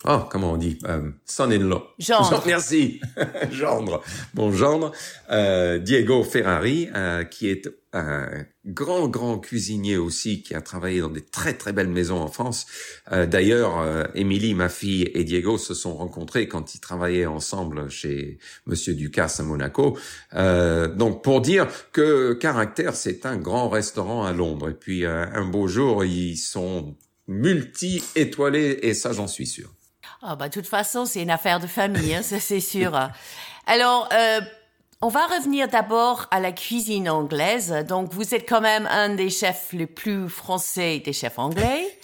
oh, 0.05 0.19
comment 0.29 0.53
on 0.53 0.57
dit, 0.57 0.79
son-in-law. 1.25 1.83
Gendre. 1.99 2.43
Merci, 2.45 3.01
gendre. 3.51 4.01
Mon 4.35 4.51
gendre, 4.51 4.91
Diego 5.79 6.23
Ferrari, 6.23 6.89
qui 7.31 7.49
est 7.49 7.69
un 7.93 8.45
grand, 8.65 9.07
grand 9.07 9.37
cuisinier 9.37 9.97
aussi 9.97 10.41
qui 10.41 10.55
a 10.55 10.61
travaillé 10.61 11.01
dans 11.01 11.09
des 11.09 11.21
très, 11.21 11.53
très 11.53 11.73
belles 11.73 11.89
maisons 11.89 12.19
en 12.19 12.27
France. 12.27 12.65
Euh, 13.11 13.27
D'ailleurs, 13.27 13.79
euh, 13.79 14.05
Émilie, 14.15 14.55
ma 14.55 14.69
fille, 14.69 15.09
et 15.13 15.23
Diego 15.23 15.57
se 15.57 15.73
sont 15.73 15.95
rencontrés 15.95 16.47
quand 16.47 16.73
ils 16.73 16.79
travaillaient 16.79 17.27
ensemble 17.27 17.89
chez 17.89 18.39
Monsieur 18.65 18.95
Ducasse 18.95 19.39
à 19.39 19.43
Monaco. 19.43 19.97
Euh, 20.33 20.87
donc, 20.87 21.23
pour 21.23 21.41
dire 21.41 21.67
que 21.91 22.33
Caractère, 22.33 22.95
c'est 22.95 23.25
un 23.25 23.37
grand 23.37 23.69
restaurant 23.69 24.25
à 24.25 24.33
Londres. 24.33 24.69
Et 24.69 24.73
puis, 24.73 25.05
euh, 25.05 25.25
un 25.31 25.45
beau 25.45 25.67
jour, 25.67 26.03
ils 26.03 26.37
sont 26.37 26.95
multi-étoilés, 27.27 28.79
et 28.81 28.93
ça, 28.93 29.13
j'en 29.13 29.27
suis 29.27 29.47
sûr. 29.47 29.69
Ah 30.21 30.35
bah, 30.35 30.47
de 30.47 30.53
toute 30.53 30.67
façon, 30.67 31.05
c'est 31.05 31.21
une 31.21 31.31
affaire 31.31 31.59
de 31.59 31.67
famille, 31.67 32.15
hein, 32.15 32.21
ça 32.23 32.39
c'est 32.39 32.59
sûr. 32.59 32.97
Alors, 33.67 34.09
euh, 34.13 34.41
on 35.01 35.09
va 35.09 35.25
revenir 35.27 35.67
d'abord 35.67 36.27
à 36.31 36.39
la 36.39 36.51
cuisine 36.51 37.09
anglaise. 37.09 37.73
Donc, 37.87 38.13
vous 38.13 38.33
êtes 38.33 38.47
quand 38.47 38.61
même 38.61 38.87
un 38.87 39.09
des 39.09 39.29
chefs 39.29 39.73
les 39.73 39.87
plus 39.87 40.29
français 40.29 40.99
des 40.99 41.13
chefs 41.13 41.39
anglais. 41.39 41.97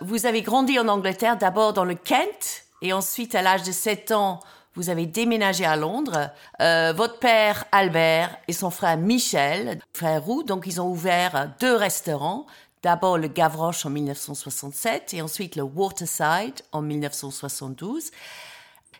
Vous 0.00 0.26
avez 0.26 0.42
grandi 0.42 0.78
en 0.78 0.86
Angleterre, 0.86 1.36
d'abord 1.36 1.72
dans 1.72 1.84
le 1.84 1.96
Kent, 1.96 2.64
et 2.80 2.92
ensuite, 2.92 3.34
à 3.34 3.42
l'âge 3.42 3.64
de 3.64 3.72
7 3.72 4.12
ans, 4.12 4.40
vous 4.74 4.90
avez 4.90 5.06
déménagé 5.06 5.64
à 5.64 5.74
Londres. 5.74 6.30
Euh, 6.60 6.92
votre 6.96 7.18
père 7.18 7.64
Albert 7.72 8.36
et 8.46 8.52
son 8.52 8.70
frère 8.70 8.96
Michel, 8.96 9.80
frère 9.92 10.22
Roux, 10.22 10.44
donc 10.44 10.68
ils 10.68 10.80
ont 10.80 10.86
ouvert 10.86 11.52
deux 11.58 11.74
restaurants. 11.74 12.46
D'abord 12.82 13.18
le 13.18 13.28
Gavroche 13.28 13.84
en 13.86 13.90
1967 13.90 15.14
et 15.14 15.22
ensuite 15.22 15.56
le 15.56 15.62
Waterside 15.62 16.54
en 16.72 16.82
1972. 16.82 18.10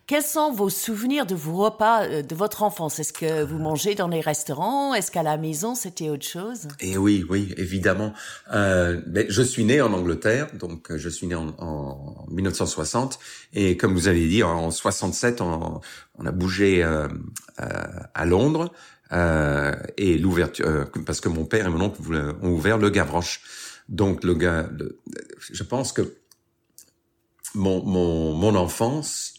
Quels 0.08 0.22
sont 0.22 0.50
vos 0.52 0.70
souvenirs 0.70 1.26
de 1.26 1.34
vos 1.34 1.64
repas 1.64 2.04
euh, 2.04 2.22
de 2.22 2.34
votre 2.34 2.62
enfance? 2.62 2.98
Est-ce 2.98 3.12
que 3.12 3.42
vous 3.44 3.58
mangez 3.58 3.94
dans 3.94 4.08
les 4.08 4.22
restaurants? 4.22 4.94
Est-ce 4.94 5.10
qu'à 5.10 5.22
la 5.22 5.36
maison 5.36 5.74
c'était 5.74 6.08
autre 6.08 6.24
chose? 6.24 6.66
Et 6.80 6.96
oui, 6.96 7.26
oui, 7.28 7.52
évidemment. 7.58 8.14
Euh, 8.54 9.02
mais 9.06 9.26
je 9.28 9.42
suis 9.42 9.64
né 9.64 9.82
en 9.82 9.92
Angleterre, 9.92 10.48
donc 10.54 10.90
euh, 10.90 10.96
je 10.96 11.10
suis 11.10 11.26
né 11.26 11.34
en, 11.34 11.48
en 11.58 12.26
1960, 12.30 13.18
et 13.52 13.76
comme 13.76 13.92
vous 13.92 14.08
avez 14.08 14.26
dit, 14.28 14.42
en 14.42 14.70
67, 14.70 15.42
on, 15.42 15.82
on 16.14 16.24
a 16.24 16.32
bougé 16.32 16.82
euh, 16.82 17.06
euh, 17.60 17.66
à 18.14 18.24
Londres. 18.24 18.72
Et 19.96 20.18
l'ouverture 20.18 20.84
parce 21.06 21.22
que 21.22 21.30
mon 21.30 21.46
père 21.46 21.66
et 21.66 21.70
mon 21.70 21.80
oncle 21.80 22.34
ont 22.42 22.50
ouvert 22.50 22.76
le 22.76 22.90
Gavroche. 22.90 23.40
Donc 23.88 24.24
le 24.24 24.34
gars, 24.34 24.68
je 25.40 25.62
pense 25.62 25.92
que 25.92 26.16
mon, 27.54 27.82
mon, 27.84 28.34
mon 28.34 28.54
enfance 28.54 29.34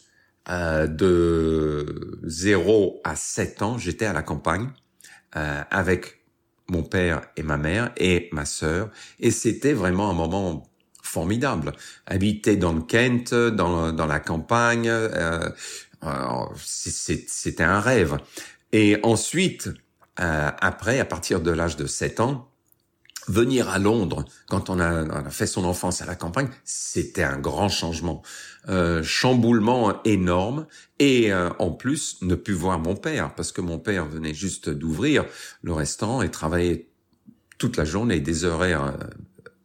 euh, 0.48 0.86
de 0.86 2.18
0 2.24 3.00
à 3.04 3.14
7 3.14 3.62
ans, 3.62 3.78
j'étais 3.78 4.06
à 4.06 4.12
la 4.12 4.22
campagne 4.22 4.70
euh, 5.36 5.62
avec 5.70 6.20
mon 6.68 6.82
père 6.82 7.22
et 7.36 7.42
ma 7.42 7.56
mère 7.56 7.92
et 7.96 8.28
ma 8.32 8.44
sœur, 8.44 8.90
et 9.18 9.30
c'était 9.30 9.72
vraiment 9.72 10.10
un 10.10 10.14
moment 10.14 10.70
formidable. 11.02 11.72
Habiter 12.06 12.56
dans 12.56 12.72
le 12.72 12.82
Kent, 12.82 13.34
dans, 13.34 13.92
dans 13.92 14.06
la 14.06 14.20
campagne, 14.20 14.88
euh, 14.88 15.48
euh 16.04 16.44
c'était 16.56 17.64
un 17.64 17.80
rêve. 17.80 18.18
Et 18.72 18.98
ensuite, 19.02 19.68
euh, 20.20 20.50
après, 20.60 21.00
à 21.00 21.04
partir 21.04 21.40
de 21.40 21.50
l'âge 21.50 21.76
de 21.76 21.86
7 21.86 22.20
ans, 22.20 22.49
venir 23.30 23.68
à 23.68 23.78
Londres 23.78 24.24
quand 24.48 24.70
on 24.70 24.80
a, 24.80 25.04
on 25.04 25.26
a, 25.26 25.30
fait 25.30 25.46
son 25.46 25.64
enfance 25.64 26.02
à 26.02 26.06
la 26.06 26.14
campagne, 26.14 26.48
c'était 26.64 27.22
un 27.22 27.38
grand 27.38 27.68
changement, 27.68 28.22
euh, 28.68 29.02
chamboulement 29.02 30.02
énorme, 30.04 30.66
et 30.98 31.32
euh, 31.32 31.48
en 31.58 31.70
plus 31.70 32.18
ne 32.22 32.34
plus 32.34 32.54
voir 32.54 32.78
mon 32.78 32.96
père 32.96 33.34
parce 33.34 33.52
que 33.52 33.60
mon 33.60 33.78
père 33.78 34.06
venait 34.06 34.34
juste 34.34 34.68
d'ouvrir 34.68 35.24
le 35.62 35.72
restaurant 35.72 36.22
et 36.22 36.30
travaillait 36.30 36.90
toute 37.60 37.76
la 37.76 37.84
journée, 37.84 38.18
des 38.18 38.44
horaires 38.44 38.84
euh, 38.84 39.06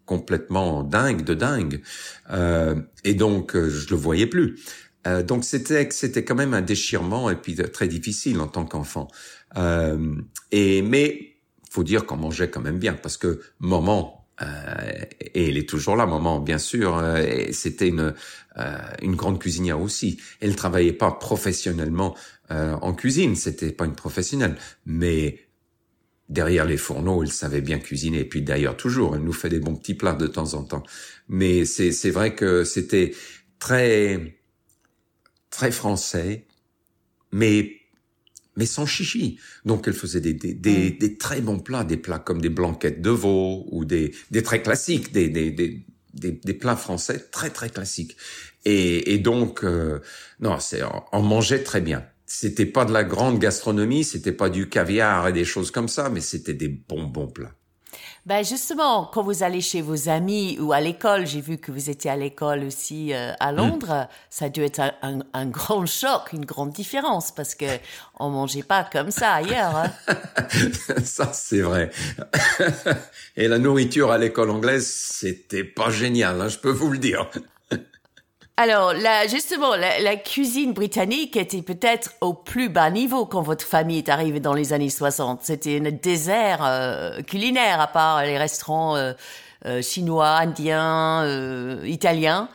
complètement 0.06 0.84
dingues 0.84 1.24
de 1.24 1.34
dingue, 1.34 1.82
euh, 2.30 2.76
et 3.04 3.16
donc 3.16 3.56
euh, 3.56 3.70
je 3.70 3.90
le 3.90 3.96
voyais 3.96 4.28
plus. 4.28 4.60
donc 5.28 5.44
c'était 5.44 5.88
c'était 5.92 6.24
quand 6.24 6.36
même 6.36 6.54
un 6.54 6.62
déchirement 6.62 7.30
et 7.30 7.36
puis 7.36 7.56
très 7.56 7.88
difficile 7.88 8.40
en 8.40 8.48
tant 8.48 8.66
qu'enfant. 8.66 9.08
et 10.52 10.82
mais 10.82 11.35
faut 11.76 11.84
dire 11.84 12.06
qu'on 12.06 12.18
mangeait 12.18 12.50
quand 12.50 12.62
même 12.62 12.80
bien 12.80 12.94
parce 12.94 13.18
que 13.18 13.42
maman 13.60 14.26
euh, 14.42 15.06
et 15.34 15.50
elle 15.50 15.58
est 15.58 15.70
toujours 15.70 15.96
là, 15.96 16.06
maman, 16.06 16.40
bien 16.40 16.58
sûr. 16.58 16.98
Euh, 16.98 17.48
C'était 17.52 17.88
une 17.88 18.14
euh, 18.58 18.78
une 19.02 19.16
grande 19.16 19.40
cuisinière 19.40 19.80
aussi. 19.80 20.20
Elle 20.42 20.56
travaillait 20.56 20.94
pas 20.94 21.12
professionnellement 21.12 22.16
euh, 22.52 22.74
en 22.82 22.94
cuisine, 22.94 23.36
c'était 23.36 23.72
pas 23.72 23.86
une 23.86 23.96
professionnelle, 23.96 24.56
mais 24.86 25.40
derrière 26.30 26.66
les 26.66 26.78
fourneaux, 26.78 27.24
elle 27.24 27.32
savait 27.32 27.62
bien 27.62 27.80
cuisiner. 27.80 28.20
Et 28.20 28.26
puis 28.26 28.42
d'ailleurs 28.42 28.78
toujours, 28.78 29.16
elle 29.16 29.24
nous 29.24 29.34
fait 29.34 29.50
des 29.50 29.60
bons 29.60 29.76
petits 29.76 29.96
plats 29.96 30.14
de 30.14 30.28
temps 30.28 30.54
en 30.54 30.64
temps. 30.64 30.84
Mais 31.28 31.66
c'est 31.66 31.92
c'est 31.92 32.12
vrai 32.12 32.36
que 32.36 32.64
c'était 32.64 33.14
très 33.60 34.38
très 35.50 35.72
français, 35.72 36.46
mais 37.32 37.85
mais 38.56 38.66
sans 38.66 38.86
chichi. 38.86 39.40
Donc 39.66 39.88
elle 39.88 39.94
faisait 39.94 40.22
des, 40.22 40.34
des, 40.34 40.54
des, 40.54 40.92
mm. 40.92 40.98
des, 40.98 41.18
très 41.18 41.42
bons 41.42 41.60
plats, 41.60 41.84
des 41.84 41.98
plats 41.98 42.20
comme 42.20 42.42
des 42.42 42.50
blanquettes 42.50 43.02
de 43.02 43.10
veau 43.10 43.66
ou 43.72 43.86
des, 43.86 44.14
des 44.32 44.44
très 44.44 44.62
classiques, 44.62 45.12
des, 45.12 45.30
des, 45.30 45.52
des, 45.52 45.86
des, 46.14 46.54
plats 46.54 46.76
français 46.76 47.28
très 47.32 47.50
très 47.50 47.70
classiques. 47.70 48.16
Et, 48.64 49.14
et 49.14 49.20
donc 49.20 49.64
euh, 49.64 50.00
non, 50.40 50.60
c'est 50.60 50.82
on 51.12 51.22
mangeait 51.22 51.64
très 51.64 51.82
bien. 51.82 52.06
C'était 52.26 52.66
pas 52.66 52.86
de 52.86 52.92
la 52.92 53.04
grande 53.04 53.40
gastronomie, 53.40 54.04
c'était 54.04 54.32
pas 54.32 54.50
du 54.50 54.68
caviar 54.68 55.28
et 55.28 55.34
des 55.34 55.46
choses 55.46 55.70
comme 55.70 55.88
ça, 55.88 56.10
mais 56.10 56.22
c'était 56.22 56.56
des 56.56 56.70
bons 56.70 57.04
bons 57.04 57.28
plats. 57.28 57.54
Ben 58.26 58.44
justement, 58.44 59.06
quand 59.06 59.22
vous 59.22 59.44
allez 59.44 59.62
chez 59.62 59.84
vos 59.84 60.10
amis 60.10 60.58
ou 60.60 60.74
à 60.74 60.82
l'école, 60.82 61.28
j'ai 61.28 61.42
vu 61.42 61.60
que 61.60 61.72
vous 61.72 61.92
étiez 61.92 62.10
à 62.10 62.16
l'école 62.16 62.64
aussi 62.64 63.14
euh, 63.14 63.34
à 63.40 63.52
hmm. 63.52 63.56
Londres, 63.56 64.08
ça 64.32 64.46
a 64.46 64.50
dû 64.50 64.64
être 64.64 64.80
un, 65.04 65.20
un, 65.32 65.46
grand 65.46 65.86
choc, 65.86 66.34
une 66.34 66.44
grande 66.44 66.72
différence, 66.72 67.32
parce 67.32 67.54
que 67.54 67.66
on 68.20 68.32
mangeait 68.32 68.64
pas 68.64 68.84
comme 68.84 69.12
ça 69.12 69.34
ailleurs. 69.34 69.76
Hein. 69.76 69.92
ça, 71.04 71.32
c'est 71.34 71.62
vrai. 71.62 71.92
Et 73.38 73.48
la 73.48 73.60
nourriture 73.60 74.12
à 74.12 74.18
l'école 74.18 74.50
anglaise, 74.50 74.88
c'était 74.88 75.64
pas 75.64 75.92
génial, 75.92 76.42
hein, 76.42 76.48
je 76.48 76.58
peux 76.58 76.72
vous 76.72 76.90
le 76.90 76.98
dire. 76.98 77.30
Alors, 78.58 78.94
justement, 79.28 79.76
la, 79.76 80.16
cuisine 80.16 80.72
britannique 80.72 81.36
était 81.36 81.62
peut-être 81.62 82.12
au 82.22 82.34
plus 82.34 82.70
bas 82.70 82.90
niveau 82.90 83.26
quand 83.26 83.42
votre 83.42 83.66
famille 83.66 83.98
est 83.98 84.08
arrivée 84.08 84.40
dans 84.40 84.54
les 84.54 84.72
années 84.72 84.90
60. 84.90 85.42
C'était 85.44 85.82
un 85.86 85.92
désert 85.92 86.60
euh, 86.64 87.22
culinaire, 87.22 87.82
à 87.82 87.88
part 87.88 88.24
les 88.24 88.38
restaurants 88.38 88.96
euh, 88.96 89.12
euh, 89.66 89.82
chinois, 89.82 90.30
indiens, 90.30 91.28
italiens. 91.84 92.48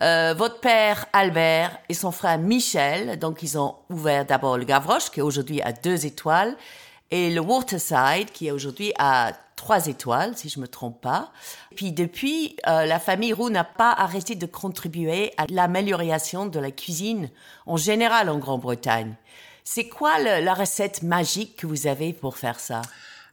votre 0.00 0.60
père 0.60 1.06
Albert 1.12 1.76
et 1.88 1.94
son 1.94 2.12
frère 2.12 2.38
Michel, 2.38 3.18
donc 3.18 3.42
ils 3.42 3.58
ont 3.58 3.74
ouvert 3.90 4.24
d'abord 4.24 4.58
le 4.58 4.64
Gavroche, 4.64 5.10
qui 5.10 5.20
aujourd'hui 5.20 5.60
a 5.60 5.72
deux 5.72 6.06
étoiles, 6.06 6.54
et 7.10 7.30
le 7.30 7.40
Waterside, 7.40 8.30
qui 8.32 8.46
est 8.46 8.52
aujourd'hui 8.52 8.92
à 8.96 9.32
trois 9.58 9.88
étoiles, 9.88 10.36
si 10.36 10.48
je 10.48 10.60
me 10.60 10.68
trompe 10.68 11.02
pas. 11.02 11.32
Puis 11.76 11.92
depuis, 11.92 12.56
euh, 12.66 12.86
la 12.86 12.98
famille 12.98 13.32
Roux 13.32 13.50
n'a 13.50 13.64
pas 13.64 13.90
arrêté 13.90 14.36
de 14.36 14.46
contribuer 14.46 15.32
à 15.36 15.44
l'amélioration 15.50 16.46
de 16.46 16.60
la 16.60 16.70
cuisine 16.70 17.28
en 17.66 17.76
général 17.76 18.30
en 18.30 18.38
Grande-Bretagne. 18.38 19.16
C'est 19.64 19.88
quoi 19.88 20.18
la 20.18 20.54
recette 20.54 21.02
magique 21.02 21.56
que 21.56 21.66
vous 21.66 21.86
avez 21.86 22.14
pour 22.14 22.38
faire 22.38 22.60
ça? 22.60 22.80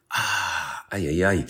Ah, 0.09 0.83
aïe 0.91 1.07
aïe 1.07 1.23
aïe. 1.23 1.45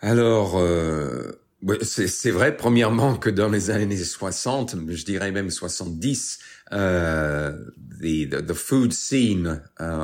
Alors, 0.00 0.58
euh, 0.58 1.41
c'est 1.82 2.30
vrai, 2.30 2.56
premièrement, 2.56 3.16
que 3.16 3.30
dans 3.30 3.48
les 3.48 3.70
années 3.70 3.96
60, 3.96 4.76
je 4.88 5.04
dirais 5.04 5.30
même 5.30 5.50
70, 5.50 6.38
euh, 6.72 7.52
the, 8.00 8.44
the, 8.44 8.54
food 8.54 8.92
scene 8.92 9.62
euh, 9.80 9.96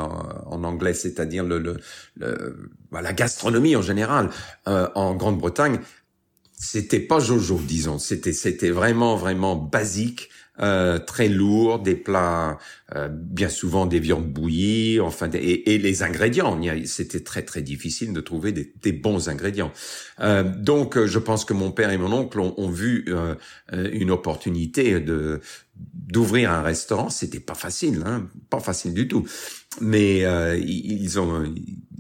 en 0.47 0.63
anglais, 0.65 0.95
c'est-à-dire 0.95 1.45
le, 1.45 1.59
le, 1.59 1.77
le, 2.17 2.71
bah, 2.93 3.03
la 3.03 3.13
gastronomie 3.13 3.75
en 3.75 3.83
général 3.83 4.31
euh, 4.69 4.89
en 4.95 5.15
Grande-Bretagne, 5.15 5.81
c'était 6.53 7.01
pas 7.01 7.21
Jojo, 7.21 7.61
disons. 7.67 7.99
C'était 7.99 8.33
c'était 8.33 8.71
vraiment 8.71 9.17
vraiment 9.17 9.57
basique. 9.57 10.29
Euh, 10.61 10.99
très 10.99 11.29
lourd, 11.29 11.79
des 11.79 11.95
plats, 11.95 12.59
euh, 12.97 13.09
bien 13.09 13.49
souvent 13.49 13.87
des 13.87 14.01
viandes 14.01 14.27
bouillies, 14.27 14.99
enfin, 14.99 15.31
et, 15.33 15.75
et, 15.75 15.79
les 15.79 16.03
ingrédients. 16.03 16.61
C'était 16.85 17.21
très 17.21 17.43
très 17.43 17.63
difficile 17.63 18.13
de 18.13 18.21
trouver 18.21 18.51
des, 18.51 18.73
des 18.83 18.93
bons 18.93 19.29
ingrédients. 19.29 19.73
Euh, 20.21 20.43
donc, 20.43 20.97
euh, 20.97 21.07
je 21.07 21.19
pense 21.19 21.45
que 21.45 21.55
mon 21.55 21.71
père 21.71 21.91
et 21.91 21.99
mon 21.99 22.13
oncle 22.13 22.41
ont, 22.41 22.55
ont 22.57 22.71
vu 22.71 23.05
euh, 23.09 23.35
une 23.93 24.11
opportunité 24.11 25.01
de 25.01 25.41
d'ouvrir 25.95 26.51
un 26.51 26.63
restaurant. 26.63 27.09
C'était 27.09 27.39
pas 27.39 27.55
facile, 27.55 28.03
hein, 28.05 28.27
pas 28.51 28.59
facile 28.59 28.95
du 28.95 29.07
tout. 29.07 29.29
Mais 29.81 30.25
ils 30.59 31.21
ont 31.21 31.45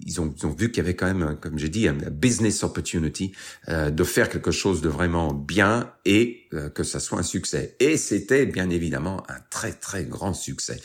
ils 0.08 0.20
ont, 0.20 0.34
ils 0.36 0.46
ont 0.46 0.50
vu 0.50 0.70
qu'il 0.70 0.78
y 0.78 0.86
avait 0.86 0.96
quand 0.96 1.12
même, 1.12 1.36
comme 1.40 1.58
j'ai 1.58 1.68
dit, 1.68 1.86
un 1.88 1.94
business 1.94 2.62
opportunity 2.62 3.32
de 3.68 4.04
faire 4.04 4.28
quelque 4.28 4.50
chose 4.50 4.80
de 4.80 4.88
vraiment 4.88 5.32
bien 5.32 5.92
et 6.04 6.46
euh, 6.54 6.70
que 6.70 6.82
ça 6.82 7.00
soit 7.00 7.18
un 7.18 7.22
succès. 7.22 7.76
Et 7.80 7.96
c'était 7.96 8.46
bien 8.46 8.70
évidemment 8.70 9.22
un 9.28 9.40
très 9.50 9.72
très 9.72 10.04
grand 10.04 10.32
succès. 10.32 10.80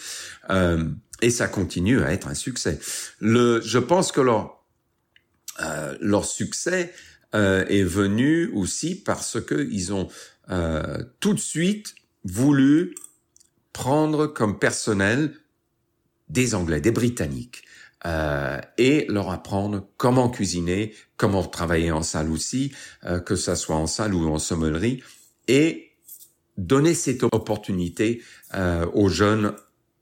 Euh, 0.50 0.89
et 1.22 1.30
ça 1.30 1.48
continue 1.48 2.01
à 2.01 2.12
être 2.12 2.27
un 2.27 2.34
succès. 2.34 2.80
Le, 3.20 3.62
je 3.62 3.80
pense 3.80 4.12
que 4.12 4.22
leur 4.22 4.63
euh, 5.62 5.96
leur 6.01 6.25
succès 6.25 6.94
euh, 7.36 7.65
est 7.68 7.84
venu 7.84 8.50
aussi 8.53 8.96
parce 8.96 9.39
que 9.39 9.70
ils 9.72 9.94
ont 9.94 10.10
euh, 10.50 11.03
tout 11.20 11.34
de 11.34 11.39
suite 11.39 11.96
voulu 12.25 12.96
prendre 13.72 14.27
comme 14.27 14.60
personnel 14.60 15.34
des 16.30 16.56
Anglais, 16.56 16.82
des 16.82 16.92
Britanniques. 16.92 17.63
Euh, 18.05 18.60
et 18.77 19.05
leur 19.07 19.29
apprendre 19.31 19.88
comment 19.98 20.29
cuisiner, 20.29 20.93
comment 21.15 21.43
travailler 21.43 21.91
en 21.91 22.03
salle 22.03 22.29
aussi, 22.29 22.74
euh, 23.05 23.19
que 23.19 23.36
ça 23.36 23.55
soit 23.55 23.77
en 23.77 23.88
salle 23.88 24.13
ou 24.13 24.29
en 24.29 24.39
sommellerie, 24.39 25.01
et 25.48 25.91
donner 26.57 26.93
cette 26.93 27.24
opportunité 27.24 28.22
euh, 28.55 28.86
aux 28.93 29.10
jeunes 29.10 29.53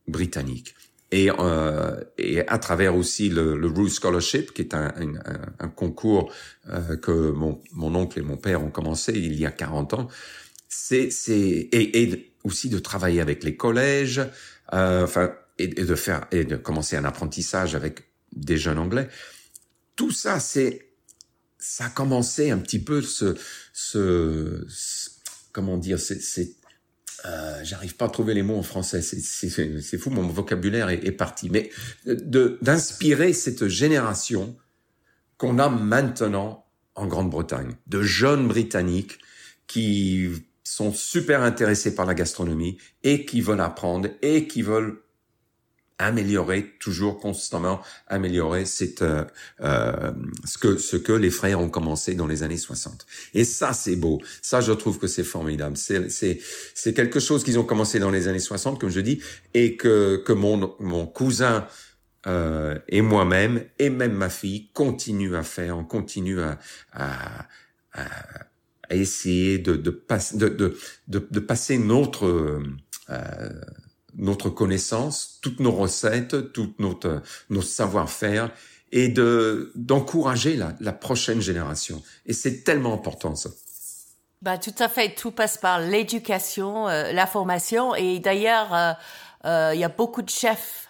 britanniques. 0.08 0.76
Et, 1.12 1.30
euh, 1.30 2.00
et 2.18 2.48
à 2.48 2.58
travers 2.58 2.96
aussi 2.96 3.30
le, 3.30 3.58
le 3.58 3.68
Root 3.68 3.90
Scholarship, 3.90 4.54
qui 4.54 4.62
est 4.62 4.74
un, 4.74 4.94
un, 4.98 5.14
un 5.60 5.68
concours 5.68 6.32
euh, 6.70 6.96
que 6.96 7.32
mon, 7.32 7.62
mon 7.74 7.94
oncle 7.96 8.20
et 8.20 8.22
mon 8.22 8.38
père 8.38 8.64
ont 8.64 8.72
commencé 8.72 9.12
il 9.14 9.38
y 9.38 9.46
a 9.46 9.52
40 9.52 9.94
ans, 9.94 10.08
c'est 10.70 11.10
et, 11.28 12.02
et 12.04 12.34
aussi 12.46 12.70
de 12.70 12.80
travailler 12.80 13.20
avec 13.20 13.44
les 13.44 13.58
collèges, 13.58 14.22
euh, 14.74 15.04
enfin 15.04 15.34
et, 15.64 15.68
de 15.68 15.96
faire 15.96 16.28
et 16.32 16.46
de 16.46 16.56
commencer 16.56 16.96
un 16.96 17.06
apprentissage 17.06 17.76
avec 17.76 18.04
des 18.34 18.58
jeunes 18.58 18.80
anglais. 18.80 19.10
Tout 19.96 20.12
ça, 20.12 20.40
c'est 20.40 20.92
ça 21.62 21.86
a 21.86 21.90
commencé 21.90 22.50
un 22.50 22.58
petit 22.58 22.80
peu 22.80 23.02
ce, 23.04 23.36
comment 25.52 25.78
dire, 25.78 26.00
c'est 26.00 26.56
euh, 27.26 27.60
j'arrive 27.64 27.96
pas 27.96 28.06
à 28.06 28.10
trouver 28.10 28.34
les 28.34 28.42
mots 28.42 28.58
en 28.58 28.64
français, 28.64 29.04
c'est 29.04 29.98
fou, 30.00 30.10
mon 30.10 30.28
vocabulaire 30.28 30.90
est, 30.90 31.12
parti, 31.12 31.52
mais 31.52 31.70
d'inspirer 32.06 33.32
cette 33.34 33.68
génération 33.68 34.58
qu'on 35.38 35.60
a 35.60 35.70
maintenant 35.70 36.66
en 36.96 37.06
Grande-Bretagne, 37.06 37.76
de 37.86 38.02
jeunes 38.02 38.48
Britanniques 38.48 39.20
qui 39.68 40.30
sont 40.64 40.94
super 40.94 41.44
intéressés 41.44 41.94
par 41.94 42.06
la 42.06 42.16
gastronomie 42.16 42.78
et 43.04 43.26
qui 43.26 43.42
veulent 43.42 43.62
apprendre 43.62 44.10
et 44.24 44.48
qui 44.48 44.64
veulent 44.64 45.04
améliorer 46.06 46.74
toujours 46.80 47.20
constamment 47.20 47.82
améliorer 48.08 48.66
cette 48.66 49.02
euh, 49.02 49.24
euh, 49.62 50.12
ce 50.46 50.58
que 50.58 50.78
ce 50.78 50.98
que 50.98 51.14
les 51.14 51.30
frères 51.32 51.60
ont 51.60 51.70
commencé 51.70 52.16
dans 52.16 52.28
les 52.28 52.44
années 52.44 52.58
60 52.58 53.06
et 53.34 53.44
ça 53.46 53.74
c'est 53.74 53.96
beau. 53.96 54.22
Ça 54.42 54.62
je 54.62 54.72
trouve 54.72 55.00
que 55.00 55.08
c'est 55.08 55.24
formidable. 55.24 55.78
C'est 55.78 56.10
c'est 56.10 56.40
c'est 56.74 56.94
quelque 56.94 57.20
chose 57.20 57.44
qu'ils 57.44 57.60
ont 57.60 57.64
commencé 57.64 58.00
dans 58.00 58.12
les 58.12 58.28
années 58.28 58.40
60 58.40 58.80
comme 58.80 58.90
je 58.90 59.00
dis 59.00 59.22
et 59.54 59.78
que 59.78 60.18
que 60.26 60.34
mon 60.34 60.76
mon 60.80 61.06
cousin 61.06 61.68
euh, 62.28 62.78
et 62.88 63.02
moi-même 63.02 63.64
et 63.80 63.90
même 63.90 64.14
ma 64.14 64.30
fille 64.30 64.70
continue 64.74 65.36
à 65.36 65.44
faire 65.44 65.78
on 65.78 65.84
continue 65.84 66.42
à 66.42 66.60
à, 66.94 67.48
à, 67.94 68.06
essayer 68.92 69.58
de 69.58 69.76
de, 69.76 70.04
de, 70.34 70.50
de, 70.50 70.78
de, 71.08 71.28
de 71.30 71.40
passer 71.40 71.78
notre 71.78 72.26
euh, 73.10 73.50
notre 74.18 74.50
connaissance, 74.50 75.40
toutes 75.42 75.60
nos 75.60 75.72
recettes, 75.72 76.54
tout 76.54 76.74
notre 76.80 77.22
nos 77.50 77.62
savoir-faire 77.62 78.52
et 78.92 79.08
de 79.08 79.72
d'encourager 79.76 80.60
la, 80.80 80.94
prochaine 80.94 81.42
génération. 81.42 82.02
Et 82.26 82.34
c'est 82.34 82.64
tellement 82.64 82.94
important 82.94 83.36
ça. 83.36 83.50
Bah 84.42 84.58
tout 84.58 84.74
à 84.80 84.90
fait, 84.90 85.14
tout 85.14 85.32
passe 85.32 85.58
par 85.58 85.80
l'éducation, 85.80 86.88
euh, 86.88 87.12
la 87.12 87.28
formation 87.28 87.94
et 87.94 88.20
d'ailleurs 88.20 88.74
euh, 88.74 88.94
euh, 89.46 89.72
il 89.74 89.80
y 89.80 89.84
a 89.84 89.90
beaucoup 89.90 90.22
de 90.22 90.30
chefs 90.30 90.88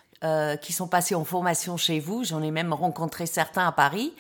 qui 0.62 0.72
sont 0.72 0.88
passés 0.88 1.16
en 1.16 1.26
formation 1.26 1.78
chez 1.78 2.00
vous. 2.00 2.24
J'en 2.24 2.44
ai 2.44 2.52
même 2.52 2.74
rencontré 2.74 3.26
certains 3.26 3.66
à 3.66 3.72
Paris. 3.72 4.14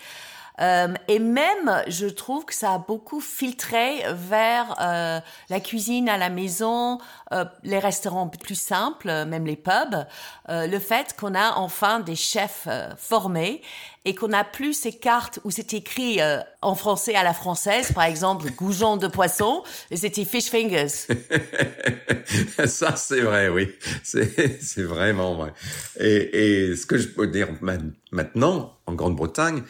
Euh, 0.59 0.93
et 1.07 1.19
même, 1.19 1.83
je 1.87 2.07
trouve 2.07 2.45
que 2.45 2.53
ça 2.53 2.73
a 2.73 2.77
beaucoup 2.77 3.21
filtré 3.21 4.03
vers 4.13 4.75
euh, 4.81 5.19
la 5.49 5.59
cuisine 5.59 6.09
à 6.09 6.17
la 6.17 6.29
maison, 6.29 6.99
euh, 7.33 7.45
les 7.63 7.79
restaurants 7.79 8.27
plus 8.27 8.59
simples, 8.59 9.07
même 9.25 9.45
les 9.45 9.55
pubs. 9.55 10.05
Euh, 10.49 10.67
le 10.67 10.79
fait 10.79 11.15
qu'on 11.17 11.33
a 11.33 11.53
enfin 11.55 11.99
des 12.01 12.15
chefs 12.15 12.65
euh, 12.67 12.89
formés 12.97 13.61
et 14.03 14.15
qu'on 14.15 14.33
a 14.33 14.43
plus 14.43 14.73
ces 14.73 14.93
cartes 14.93 15.39
où 15.43 15.51
c'est 15.51 15.73
écrit 15.73 16.19
en 16.63 16.73
français 16.73 17.13
à 17.13 17.23
la 17.23 17.33
française, 17.33 17.91
par 17.91 18.05
exemple, 18.05 18.49
goujon 18.57 18.97
de 18.97 19.07
poisson, 19.07 19.61
et 19.91 19.97
c'était 19.97 20.25
fish 20.25 20.49
fingers. 20.49 20.87
ça, 22.65 22.95
c'est 22.95 23.21
vrai, 23.21 23.47
oui. 23.49 23.69
C'est 24.03 24.83
vraiment 24.83 25.35
vrai. 25.35 25.53
Et, 25.99 26.71
et 26.71 26.75
ce 26.75 26.87
que 26.87 26.97
je 26.97 27.09
peux 27.09 27.27
dire 27.27 27.49
maintenant, 28.11 28.73
en 28.87 28.93
Grande-Bretagne, 28.93 29.61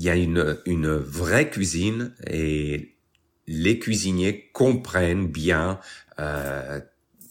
il 0.00 0.04
y 0.04 0.08
a 0.08 0.16
une, 0.16 0.56
une 0.64 0.96
vraie 0.96 1.50
cuisine 1.50 2.14
et 2.26 2.96
les 3.46 3.78
cuisiniers 3.78 4.48
comprennent 4.54 5.26
bien 5.26 5.78
euh, 6.18 6.80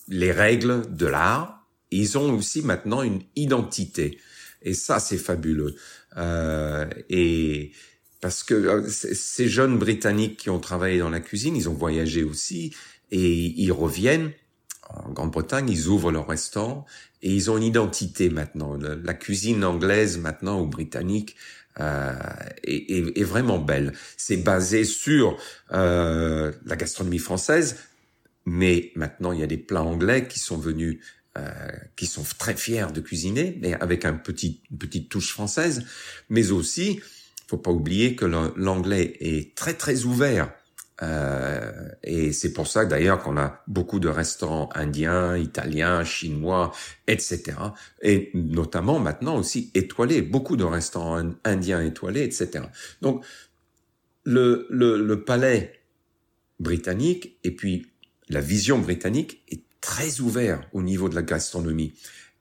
les 0.07 0.31
règles 0.31 0.83
de 0.95 1.07
l'art. 1.07 1.67
Ils 1.89 2.19
ont 2.19 2.31
aussi 2.35 2.61
maintenant 2.61 3.01
une 3.01 3.21
identité 3.35 4.19
et 4.61 4.75
ça 4.75 4.99
c'est 4.99 5.17
fabuleux. 5.17 5.73
Euh, 6.17 6.87
et 7.09 7.71
parce 8.21 8.43
que 8.43 8.53
euh, 8.53 8.87
ces 8.87 9.49
jeunes 9.49 9.79
Britanniques 9.79 10.37
qui 10.37 10.51
ont 10.51 10.59
travaillé 10.59 10.99
dans 10.99 11.09
la 11.09 11.21
cuisine, 11.21 11.55
ils 11.55 11.69
ont 11.69 11.73
voyagé 11.73 12.21
aussi 12.21 12.75
et 13.09 13.45
ils 13.59 13.71
reviennent 13.71 14.31
en 14.89 15.11
Grande-Bretagne, 15.11 15.69
ils 15.69 15.87
ouvrent 15.87 16.11
leur 16.11 16.27
restaurant 16.27 16.85
et 17.23 17.33
ils 17.33 17.49
ont 17.49 17.57
une 17.57 17.63
identité 17.63 18.29
maintenant. 18.29 18.77
La 18.77 19.13
cuisine 19.15 19.63
anglaise 19.63 20.19
maintenant 20.19 20.61
ou 20.61 20.67
britannique 20.67 21.35
euh, 21.79 22.13
est, 22.63 23.17
est, 23.19 23.23
vraiment 23.23 23.57
belle. 23.57 23.93
C'est 24.17 24.37
basé 24.37 24.83
sur 24.83 25.37
euh, 25.71 26.51
la 26.65 26.75
gastronomie 26.75 27.19
française, 27.19 27.77
mais 28.45 28.91
maintenant 28.95 29.31
il 29.31 29.39
y 29.39 29.43
a 29.43 29.47
des 29.47 29.57
plats 29.57 29.83
anglais 29.83 30.27
qui 30.27 30.39
sont 30.39 30.57
venus, 30.57 30.99
euh, 31.37 31.49
qui 31.95 32.05
sont 32.05 32.23
très 32.37 32.55
fiers 32.55 32.87
de 32.93 32.99
cuisiner, 32.99 33.57
mais 33.61 33.73
avec 33.75 34.05
un 34.05 34.13
petit, 34.13 34.61
une 34.71 34.77
petite 34.77 35.09
touche 35.09 35.31
française. 35.31 35.85
Mais 36.29 36.51
aussi, 36.51 36.99
faut 37.47 37.57
pas 37.57 37.71
oublier 37.71 38.15
que 38.15 38.25
l'anglais 38.25 39.17
est 39.21 39.55
très 39.55 39.73
très 39.73 40.03
ouvert 40.03 40.51
euh, 41.01 41.89
et 42.03 42.33
c'est 42.33 42.51
pour 42.51 42.67
ça 42.67 42.85
d'ailleurs 42.85 43.19
qu'on 43.19 43.37
a 43.37 43.63
beaucoup 43.67 43.99
de 43.99 44.09
restaurants 44.09 44.69
indiens, 44.73 45.37
italiens, 45.37 46.03
chinois, 46.03 46.71
etc. 47.07 47.57
Et 48.01 48.31
notamment 48.33 48.99
maintenant 48.99 49.37
aussi 49.37 49.71
étoilés, 49.75 50.21
beaucoup 50.21 50.57
de 50.57 50.65
restaurants 50.65 51.31
indiens 51.43 51.81
étoilés, 51.81 52.23
etc. 52.23 52.65
Donc 53.01 53.23
le, 54.23 54.67
le, 54.69 55.01
le 55.01 55.23
palais 55.23 55.81
britannique 56.59 57.37
et 57.43 57.51
puis 57.51 57.87
la 58.27 58.41
vision 58.41 58.79
britannique 58.79 59.43
est 59.49 59.63
très 59.81 60.19
ouvert 60.19 60.67
au 60.73 60.81
niveau 60.81 61.09
de 61.09 61.15
la 61.15 61.23
gastronomie. 61.23 61.93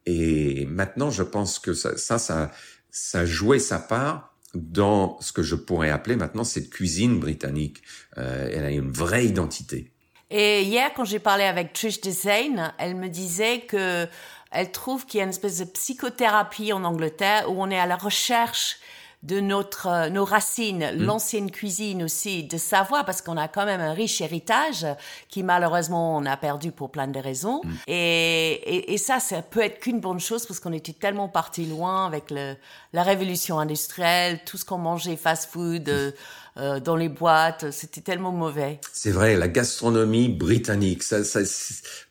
Et 0.07 0.66
maintenant, 0.66 1.11
je 1.11 1.23
pense 1.23 1.59
que 1.59 1.75
ça, 1.75 1.97
ça, 1.97 2.18
ça, 2.18 2.51
ça 2.90 3.27
jouait 3.27 3.59
sa 3.59 3.79
part 3.79 4.38
dans 4.61 5.21
ce 5.21 5.33
que 5.33 5.42
je 5.42 5.55
pourrais 5.55 5.90
appeler 5.90 6.16
maintenant 6.16 6.44
cette 6.44 6.71
cuisine 6.71 7.18
britannique. 7.18 7.83
Euh, 8.16 8.51
elle 8.53 8.64
a 8.64 8.71
une 8.71 8.90
vraie 8.90 9.27
identité. 9.27 9.92
Et 10.31 10.62
hier, 10.62 10.92
quand 10.94 11.05
j'ai 11.05 11.18
parlé 11.18 11.44
avec 11.44 11.73
Trish 11.73 12.01
Desane, 12.01 12.75
elle 12.79 12.97
me 12.97 13.09
disait 13.09 13.61
que 13.61 14.07
elle 14.51 14.73
trouve 14.73 15.05
qu'il 15.07 15.18
y 15.18 15.21
a 15.21 15.25
une 15.25 15.31
espèce 15.31 15.59
de 15.59 15.64
psychothérapie 15.64 16.73
en 16.73 16.85
Angleterre 16.85 17.51
où 17.51 17.62
on 17.62 17.71
est 17.71 17.79
à 17.79 17.87
la 17.87 17.97
recherche 17.97 18.79
de 19.22 19.40
notre 19.40 19.88
euh, 19.88 20.11
nos 20.11 20.24
racines, 20.24 20.92
mm. 20.94 21.02
l'ancienne 21.02 21.50
cuisine 21.50 22.04
aussi, 22.04 22.44
de 22.44 22.57
savoir 22.57 23.04
parce 23.04 23.20
qu'on 23.20 23.37
a 23.37 23.48
quand 23.48 23.64
même 23.64 23.81
un 23.81 23.92
riche 23.92 24.20
héritage 24.20 24.87
qui 25.28 25.42
malheureusement 25.42 26.16
on 26.16 26.24
a 26.24 26.37
perdu 26.37 26.70
pour 26.70 26.90
plein 26.90 27.09
de 27.09 27.18
raisons. 27.18 27.61
Mm. 27.64 27.70
Et, 27.88 28.52
et, 28.52 28.92
et, 28.94 28.98
ça, 28.98 29.18
ça 29.18 29.42
peut 29.42 29.61
être 29.61 29.81
qu'une 29.81 30.00
bonne 30.00 30.20
chose 30.20 30.46
parce 30.46 30.61
qu'on 30.61 30.72
était 30.72 30.92
tellement 30.92 31.28
parti 31.28 31.66
loin 31.66 32.07
avec 32.07 32.31
le, 32.31 32.57
la 32.92 33.02
révolution 33.02 33.59
industrielle, 33.59 34.40
tout 34.44 34.57
ce 34.57 34.64
qu'on 34.64 34.78
mangeait 34.78 35.16
fast-food. 35.16 35.88
Euh, 35.88 36.12
euh, 36.59 36.81
dans 36.81 36.97
les 36.97 37.09
boîtes. 37.09 37.71
C'était 37.71 38.01
tellement 38.01 38.33
mauvais. 38.33 38.81
C'est 38.92 39.11
vrai, 39.11 39.37
la 39.37 39.49
gastronomie 39.49 40.29
britannique. 40.29 41.03
Ça, 41.03 41.25
ça 41.25 41.40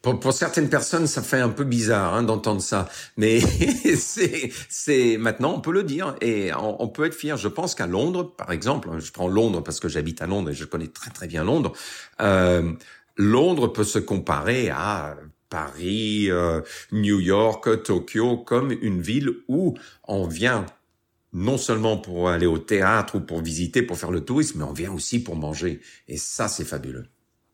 pour, 0.02 0.20
pour, 0.20 0.34
certaines 0.34 0.70
personnes, 0.70 1.08
ça 1.08 1.22
fait 1.22 1.40
un 1.40 1.50
peu 1.50 1.64
bizarre 1.64 2.16
hein, 2.16 2.24
d'entendre 2.24 2.62
ça, 2.62 2.88
mais 3.18 3.40
c'est, 3.96 5.18
maintenant 5.18 5.54
on 5.56 5.62
peut 5.62 5.72
le 5.72 5.84
dire 5.84 6.16
et 6.22 6.54
on, 6.54 6.82
on 6.82 6.88
peut 6.88 7.06
être 7.06 7.16
fier. 7.16 7.38
Je 7.38 7.48
pense 7.48 7.76
qu'à 7.76 7.88
Londres, 7.88 8.24
par 8.36 8.52
exemple, 8.52 8.90
je 9.00 9.12
prends 9.12 9.28
Londres 9.28 9.62
parce 9.62 9.80
que 9.80 9.90
j'habite 9.90 10.22
à 10.22 10.28
Londres 10.28 10.52
et 10.52 10.54
je 10.54 10.66
connais 10.66 10.88
très 10.88 11.12
très 11.12 11.28
bien 11.28 11.44
Londres. 11.44 11.74
Euh, 12.22 12.72
Londres 13.18 13.68
peut 13.68 13.84
se 13.84 14.00
comparer 14.00 14.70
à 14.70 15.16
Paris, 15.50 16.30
euh, 16.30 16.62
New 16.92 17.20
York, 17.20 17.84
Tokyo, 17.84 18.38
comme 18.38 18.72
une 18.72 19.02
ville 19.02 19.32
où 19.48 19.78
on 20.08 20.28
vient 20.28 20.66
non 21.34 21.58
seulement 21.58 21.98
pour 21.98 22.30
aller 22.30 22.46
au 22.46 22.58
théâtre 22.58 23.16
ou 23.16 23.20
pour 23.22 23.42
visiter, 23.42 23.82
pour 23.82 23.98
faire 23.98 24.12
le 24.12 24.22
tourisme, 24.22 24.60
mais 24.60 24.66
on 24.66 24.74
vient 24.74 24.92
aussi 24.92 25.22
pour 25.22 25.36
manger. 25.36 25.82
Et 26.08 26.18
ça, 26.18 26.48
c'est 26.48 26.66
fabuleux. 26.66 27.06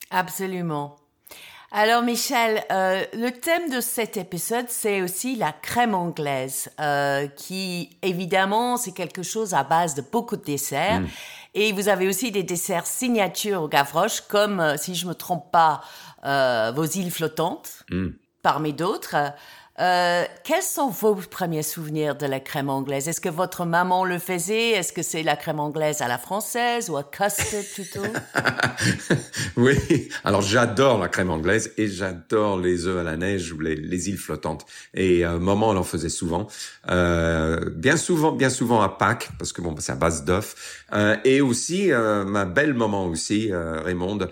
Absolument. 0.10 0.98
Alors 1.76 2.04
Michel, 2.04 2.64
euh, 2.72 3.04
le 3.14 3.32
thème 3.32 3.72
de 3.72 3.82
cet 3.82 4.16
épisode, 4.16 4.68
c'est 4.70 5.02
aussi 5.02 5.36
la 5.36 5.52
crème 5.52 5.96
anglaise, 5.96 6.70
euh, 6.80 7.26
qui 7.28 7.98
évidemment, 8.04 8.78
c'est 8.78 8.92
quelque 8.92 9.24
chose 9.24 9.56
à 9.56 9.64
base 9.64 9.96
de 9.96 10.04
beaucoup 10.04 10.36
de 10.36 10.44
desserts. 10.44 11.02
Mm. 11.02 11.08
Et 11.56 11.72
vous 11.72 11.90
avez 11.90 12.08
aussi 12.08 12.32
des 12.32 12.44
desserts 12.44 12.86
signatures 12.86 13.64
au 13.64 13.68
Gavroche, 13.68 14.22
comme, 14.22 14.60
euh, 14.60 14.78
si 14.78 14.94
je 14.94 15.08
me 15.08 15.16
trompe 15.16 15.52
pas, 15.52 15.82
vos 16.76 16.86
îles 16.86 17.12
flottantes, 17.12 17.84
mm. 17.90 18.10
parmi 18.44 18.72
d'autres. 18.72 19.16
Euh, 19.80 20.26
quels 20.44 20.62
sont 20.62 20.90
vos 20.90 21.16
premiers 21.16 21.64
souvenirs 21.64 22.16
de 22.16 22.28
la 22.28 22.40
crème 22.40 22.70
anglaise? 22.70 23.08
Est-ce 23.08 23.20
que 23.20 23.30
votre 23.30 23.66
maman 23.66 24.06
le 24.06 24.20
faisait? 24.20 24.70
Est-ce 24.70 24.94
que 24.94 25.02
c'est 25.02 25.24
la 25.24 25.36
crème 25.36 25.60
anglaise 25.60 26.02
à 26.02 26.08
la 26.08 26.20
française 26.20 26.92
ou 26.92 26.98
à 26.98 27.04
custard 27.04 27.64
plutôt? 27.74 28.04
Oui, 29.56 30.10
alors 30.24 30.42
j'adore 30.42 31.00
la 31.00 31.08
crème 31.08 31.30
anglaise 31.30 31.72
et 31.78 31.88
j'adore 31.88 32.60
les 32.60 32.88
œufs 32.88 33.00
à 33.00 33.04
la 33.04 33.18
neige 33.18 33.52
ou 33.54 33.60
les, 33.60 33.76
les 33.76 34.10
îles 34.10 34.18
flottantes. 34.18 34.66
Et 34.94 35.26
euh, 35.26 35.40
maman 35.40 35.72
elle 35.72 35.78
en 35.78 35.84
faisait 35.84 36.10
souvent, 36.10 36.48
euh, 36.90 37.70
bien 37.76 37.98
souvent, 37.98 38.32
bien 38.32 38.50
souvent 38.50 38.82
à 38.82 38.90
Pâques 38.90 39.30
parce 39.40 39.54
que 39.54 39.62
bon, 39.62 39.76
c'est 39.80 39.92
à 39.92 39.96
base 39.96 40.26
d'œufs. 40.26 40.83
Euh, 40.94 41.18
et 41.24 41.42
aussi 41.42 41.92
euh, 41.92 42.24
ma 42.24 42.46
belle 42.46 42.74
maman 42.74 43.08
aussi, 43.08 43.52
Raymonde, 43.54 44.30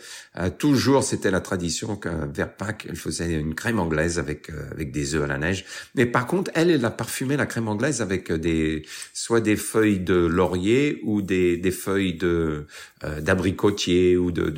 toujours 0.57 1.03
c'était 1.03 1.31
la 1.31 1.41
tradition 1.41 1.95
que 1.95 2.09
vers 2.31 2.53
Pâques 2.53 2.85
elle 2.89 2.95
faisait 2.95 3.33
une 3.33 3.55
crème 3.55 3.79
anglaise 3.79 4.19
avec 4.19 4.51
avec 4.71 4.91
des 4.91 5.15
œufs 5.15 5.23
à 5.23 5.27
la 5.27 5.37
neige. 5.37 5.65
Mais 5.95 6.05
par 6.05 6.27
contre, 6.27 6.51
elle, 6.53 6.69
elle 6.69 6.85
a 6.85 6.91
parfumé 6.91 7.37
la 7.37 7.45
crème 7.45 7.67
anglaise 7.67 8.01
avec 8.01 8.31
des, 8.31 8.83
soit 9.13 9.41
des 9.41 9.55
feuilles 9.55 9.99
de 9.99 10.15
laurier 10.15 10.99
ou 11.03 11.21
des, 11.21 11.57
des 11.57 11.71
feuilles 11.71 12.13
de 12.13 12.65
euh, 13.03 13.19
d'abricotier 13.21 14.15
ou 14.17 14.31
de 14.31 14.53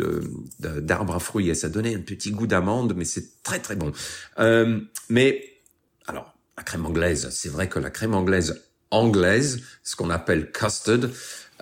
d'arbres 0.60 1.16
à 1.16 1.20
fruits. 1.20 1.50
Et 1.50 1.56
ça 1.56 1.70
donnait 1.70 1.96
un 1.96 2.02
petit 2.02 2.32
goût 2.32 2.48
d'amande, 2.48 2.94
mais 2.96 3.06
c'est 3.06 3.42
très 3.44 3.60
très 3.60 3.76
bon. 3.76 3.92
Euh, 4.40 4.80
mais 5.10 5.44
alors, 6.08 6.36
la 6.58 6.64
crème 6.64 6.86
anglaise, 6.86 7.30
c'est 7.32 7.50
vrai 7.50 7.70
que 7.70 7.80
la 7.80 7.90
crème 7.90 8.14
anglaise 8.14 8.62
anglaise, 8.92 9.62
ce 9.84 9.96
qu'on 9.96 10.10
appelle 10.10 10.52
custard, 10.52 11.10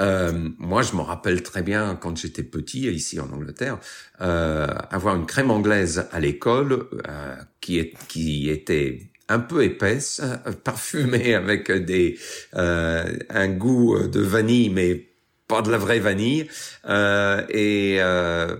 euh, 0.02 0.50
moi, 0.58 0.82
je 0.82 0.96
me 0.96 1.02
rappelle 1.02 1.44
très 1.44 1.62
bien 1.62 1.96
quand 1.96 2.18
j'étais 2.18 2.44
petit 2.44 2.88
ici 2.92 3.20
en 3.20 3.30
Angleterre, 3.32 3.80
euh, 4.20 4.68
avoir 4.90 5.16
une 5.16 5.26
crème 5.26 5.52
anglaise 5.52 6.08
à 6.12 6.20
l'école 6.20 6.88
euh, 7.08 7.36
qui, 7.62 7.80
est, 7.80 7.94
qui 8.08 8.50
était 8.50 9.12
un 9.30 9.40
peu 9.40 9.64
épaisse, 9.64 10.22
parfumée 10.64 11.34
avec 11.36 11.72
des 11.72 12.18
euh, 12.56 13.06
un 13.30 13.48
goût 13.48 14.08
de 14.08 14.20
vanille, 14.20 14.70
mais 14.70 15.12
pas 15.52 15.62
de 15.62 15.70
la 15.70 15.78
vraie 15.78 16.00
vanille. 16.00 16.48
Euh, 16.88 17.46
et 17.50 17.98
euh, 18.00 18.56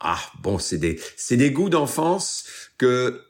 ah 0.00 0.20
bon, 0.42 0.58
c'est 0.58 0.78
des 0.78 1.00
c'est 1.16 1.36
des 1.36 1.52
goûts 1.52 1.70
d'enfance 1.70 2.44
que 2.76 3.20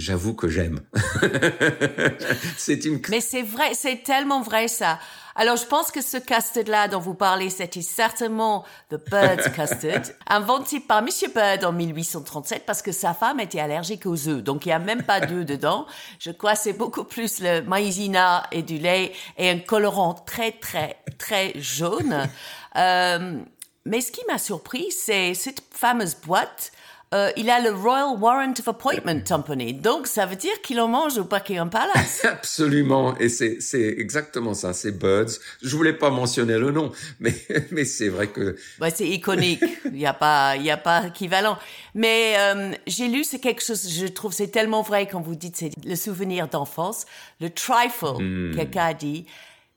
j'avoue 0.00 0.34
que 0.34 0.48
j'aime. 0.48 0.80
c'est 2.56 2.84
une. 2.84 3.00
Mais 3.08 3.20
c'est 3.20 3.42
vrai, 3.42 3.74
c'est 3.74 4.02
tellement 4.02 4.42
vrai 4.42 4.68
ça. 4.68 4.98
Alors, 5.36 5.56
je 5.56 5.64
pense 5.64 5.90
que 5.90 6.02
ce 6.02 6.16
custard-là 6.16 6.88
dont 6.88 6.98
vous 6.98 7.14
parlez, 7.14 7.50
c'était 7.50 7.82
certainement 7.82 8.64
the 8.90 8.96
Bird's 9.10 9.48
custard, 9.54 10.14
inventé 10.28 10.80
par 10.80 11.02
Monsieur 11.02 11.28
Bird 11.28 11.64
en 11.64 11.72
1837 11.72 12.66
parce 12.66 12.82
que 12.82 12.92
sa 12.92 13.14
femme 13.14 13.40
était 13.40 13.60
allergique 13.60 14.06
aux 14.06 14.28
œufs. 14.28 14.42
Donc, 14.42 14.66
il 14.66 14.68
n'y 14.68 14.74
a 14.74 14.78
même 14.78 15.02
pas 15.02 15.20
d'œufs 15.20 15.46
dedans. 15.46 15.86
Je 16.18 16.30
crois 16.30 16.54
que 16.54 16.58
c'est 16.58 16.72
beaucoup 16.72 17.04
plus 17.04 17.40
le 17.40 17.62
maïzena 17.62 18.42
et 18.50 18.62
du 18.62 18.78
lait 18.78 19.12
et 19.38 19.48
un 19.50 19.58
colorant 19.60 20.14
très, 20.14 20.52
très, 20.52 20.96
très 21.18 21.52
jaune. 21.56 22.28
Euh, 22.76 23.40
mais 23.86 24.00
ce 24.00 24.12
qui 24.12 24.20
m'a 24.28 24.38
surpris, 24.38 24.90
c'est 24.90 25.34
cette 25.34 25.62
fameuse 25.70 26.16
boîte 26.16 26.72
euh, 27.12 27.30
il 27.36 27.50
a 27.50 27.60
le 27.60 27.72
Royal 27.72 28.16
Warrant 28.20 28.52
of 28.52 28.68
Appointment 28.68 29.22
Company. 29.26 29.74
Donc, 29.74 30.06
ça 30.06 30.26
veut 30.26 30.36
dire 30.36 30.60
qu'il 30.62 30.80
en 30.80 30.86
mange 30.86 31.18
au 31.18 31.24
Buckingham 31.24 31.68
Palace. 31.68 32.24
Absolument. 32.24 33.16
Et 33.18 33.28
c'est, 33.28 33.60
c'est 33.60 33.96
exactement 33.98 34.54
ça. 34.54 34.72
C'est 34.72 34.96
Birds. 34.96 35.32
Je 35.60 35.76
voulais 35.76 35.92
pas 35.92 36.10
mentionner 36.10 36.56
le 36.56 36.70
nom, 36.70 36.92
mais, 37.18 37.34
mais 37.72 37.84
c'est 37.84 38.08
vrai 38.08 38.28
que... 38.28 38.56
Ouais, 38.80 38.90
c'est 38.90 39.08
iconique. 39.08 39.64
Il 39.86 39.92
n'y 39.92 40.06
a 40.06 40.14
pas, 40.14 40.54
il 40.56 40.62
y 40.62 40.70
a 40.70 40.76
pas 40.76 41.08
équivalent. 41.08 41.58
Mais 41.96 42.34
euh, 42.38 42.72
j'ai 42.86 43.08
lu, 43.08 43.24
c'est 43.24 43.40
quelque 43.40 43.64
chose, 43.64 43.88
je 43.92 44.06
trouve, 44.06 44.32
c'est 44.32 44.48
tellement 44.48 44.82
vrai 44.82 45.08
quand 45.08 45.20
vous 45.20 45.34
dites, 45.34 45.56
c'est 45.56 45.72
le 45.84 45.96
souvenir 45.96 46.46
d'enfance. 46.46 47.06
Le 47.40 47.50
trifle, 47.50 48.22
hmm. 48.22 48.54
quelqu'un 48.54 48.84
a 48.84 48.94
dit, 48.94 49.26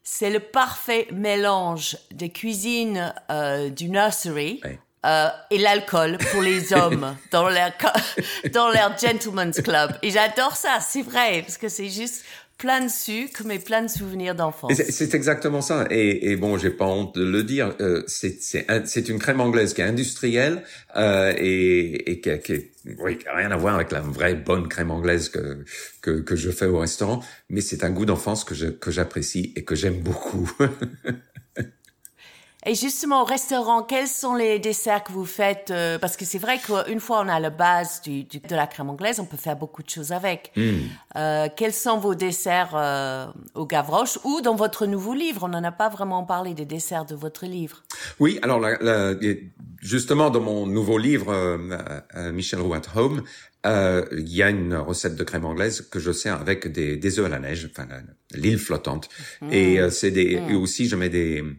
c'est 0.03 0.29
le 0.29 0.39
parfait 0.39 1.07
mélange 1.11 1.97
de 2.11 2.27
cuisine 2.27 3.13
euh, 3.31 3.69
du 3.69 3.89
nursery. 3.89 4.61
Euh, 5.05 5.27
et 5.51 5.57
l'alcool 5.57 6.17
pour 6.31 6.41
les 6.41 6.73
hommes 6.77 7.15
dans 7.31 7.49
leur 7.49 7.71
dans 8.53 8.69
leur 8.69 8.97
gentleman's 8.97 9.61
club. 9.61 9.91
Et 10.01 10.11
j'adore 10.11 10.55
ça, 10.55 10.79
c'est 10.79 11.01
vrai, 11.01 11.41
parce 11.41 11.57
que 11.57 11.67
c'est 11.67 11.89
juste 11.89 12.23
plein 12.57 12.85
de 12.85 12.89
sucre, 12.89 13.43
mais 13.45 13.59
plein 13.59 13.81
de 13.81 13.89
souvenirs 13.89 14.35
d'enfance. 14.35 14.71
C'est 14.89 15.13
exactement 15.13 15.59
ça. 15.59 15.85
Et, 15.89 16.31
et 16.31 16.35
bon, 16.37 16.57
j'ai 16.57 16.69
pas 16.69 16.85
honte 16.85 17.15
de 17.15 17.25
le 17.25 17.43
dire. 17.43 17.75
Euh, 17.81 18.03
c'est 18.07 19.09
une 19.09 19.19
crème 19.19 19.41
anglaise 19.41 19.73
qui 19.73 19.81
est 19.81 19.85
industrielle 19.85 20.63
euh, 20.95 21.33
et, 21.37 22.11
et 22.11 22.21
qui, 22.21 22.39
qui, 22.39 22.71
oui, 22.99 23.17
qui 23.17 23.27
a 23.27 23.35
rien 23.35 23.51
à 23.51 23.57
voir 23.57 23.75
avec 23.75 23.91
la 23.91 23.99
vraie 23.99 24.35
bonne 24.35 24.69
crème 24.69 24.91
anglaise 24.91 25.27
que 25.27 25.65
que, 26.01 26.21
que 26.21 26.37
je 26.37 26.51
fais 26.51 26.67
au 26.67 26.79
restaurant. 26.79 27.21
Mais 27.49 27.59
c'est 27.59 27.83
un 27.83 27.89
goût 27.89 28.05
d'enfance 28.05 28.45
que 28.45 28.55
je 28.55 28.67
que 28.67 28.91
j'apprécie 28.91 29.51
et 29.57 29.65
que 29.65 29.75
j'aime 29.75 29.99
beaucoup. 29.99 30.49
Et 32.65 32.75
justement, 32.75 33.23
au 33.23 33.25
restaurant, 33.25 33.83
quels 33.83 34.07
sont 34.07 34.35
les 34.35 34.57
desserts 34.59 35.03
que 35.03 35.11
vous 35.11 35.25
faites 35.25 35.69
euh, 35.69 35.99
Parce 35.99 36.15
que 36.15 36.23
c'est 36.23 36.37
vrai 36.37 36.59
qu'une 36.59 36.99
fois 36.99 37.21
on 37.25 37.27
a 37.27 37.39
la 37.39 37.49
base 37.49 38.01
du, 38.01 38.23
du, 38.23 38.39
de 38.39 38.55
la 38.55 38.67
crème 38.67 38.89
anglaise, 38.89 39.19
on 39.19 39.25
peut 39.25 39.37
faire 39.37 39.57
beaucoup 39.57 39.83
de 39.83 39.89
choses 39.89 40.11
avec. 40.11 40.51
Hmm. 40.55 40.71
Euh, 41.17 41.47
quels 41.55 41.73
sont 41.73 41.97
vos 41.97 42.15
desserts 42.15 42.73
euh, 42.75 43.25
au 43.53 43.65
Gavroche 43.65 44.17
ou 44.23 44.41
dans 44.41 44.55
votre 44.55 44.85
nouveau 44.85 45.13
livre? 45.13 45.43
On 45.43 45.49
n'en 45.49 45.63
a 45.63 45.71
pas 45.71 45.89
vraiment 45.89 46.23
parlé 46.23 46.53
des 46.53 46.65
desserts 46.65 47.05
de 47.05 47.15
votre 47.15 47.45
livre. 47.45 47.83
Oui, 48.19 48.39
alors 48.41 48.59
la, 48.59 49.13
justement 49.81 50.29
dans 50.29 50.41
mon 50.41 50.65
nouveau 50.65 50.97
livre, 50.97 51.33
euh, 51.33 52.31
Michel 52.31 52.61
Roux 52.61 52.73
at 52.73 52.81
Home, 52.95 53.23
il 53.65 54.29
y 54.29 54.41
a 54.41 54.49
une 54.49 54.75
recette 54.75 55.15
de 55.15 55.23
crème 55.23 55.45
anglaise 55.45 55.81
que 55.81 55.99
je 55.99 56.11
sers 56.11 56.39
avec 56.39 56.71
des, 56.71 56.97
des 56.97 57.19
œufs 57.19 57.25
à 57.25 57.29
la 57.29 57.39
neige, 57.39 57.69
enfin 57.71 57.87
l'île 58.33 58.59
flottante. 58.59 59.09
Et 59.51 59.81
hmm. 59.81 59.89
c'est 59.89 60.11
des 60.11 60.39
hmm. 60.39 60.49
et 60.49 60.55
aussi 60.55 60.87
je 60.87 60.95
mets 60.95 61.09
des 61.09 61.41
euh, 61.41 61.55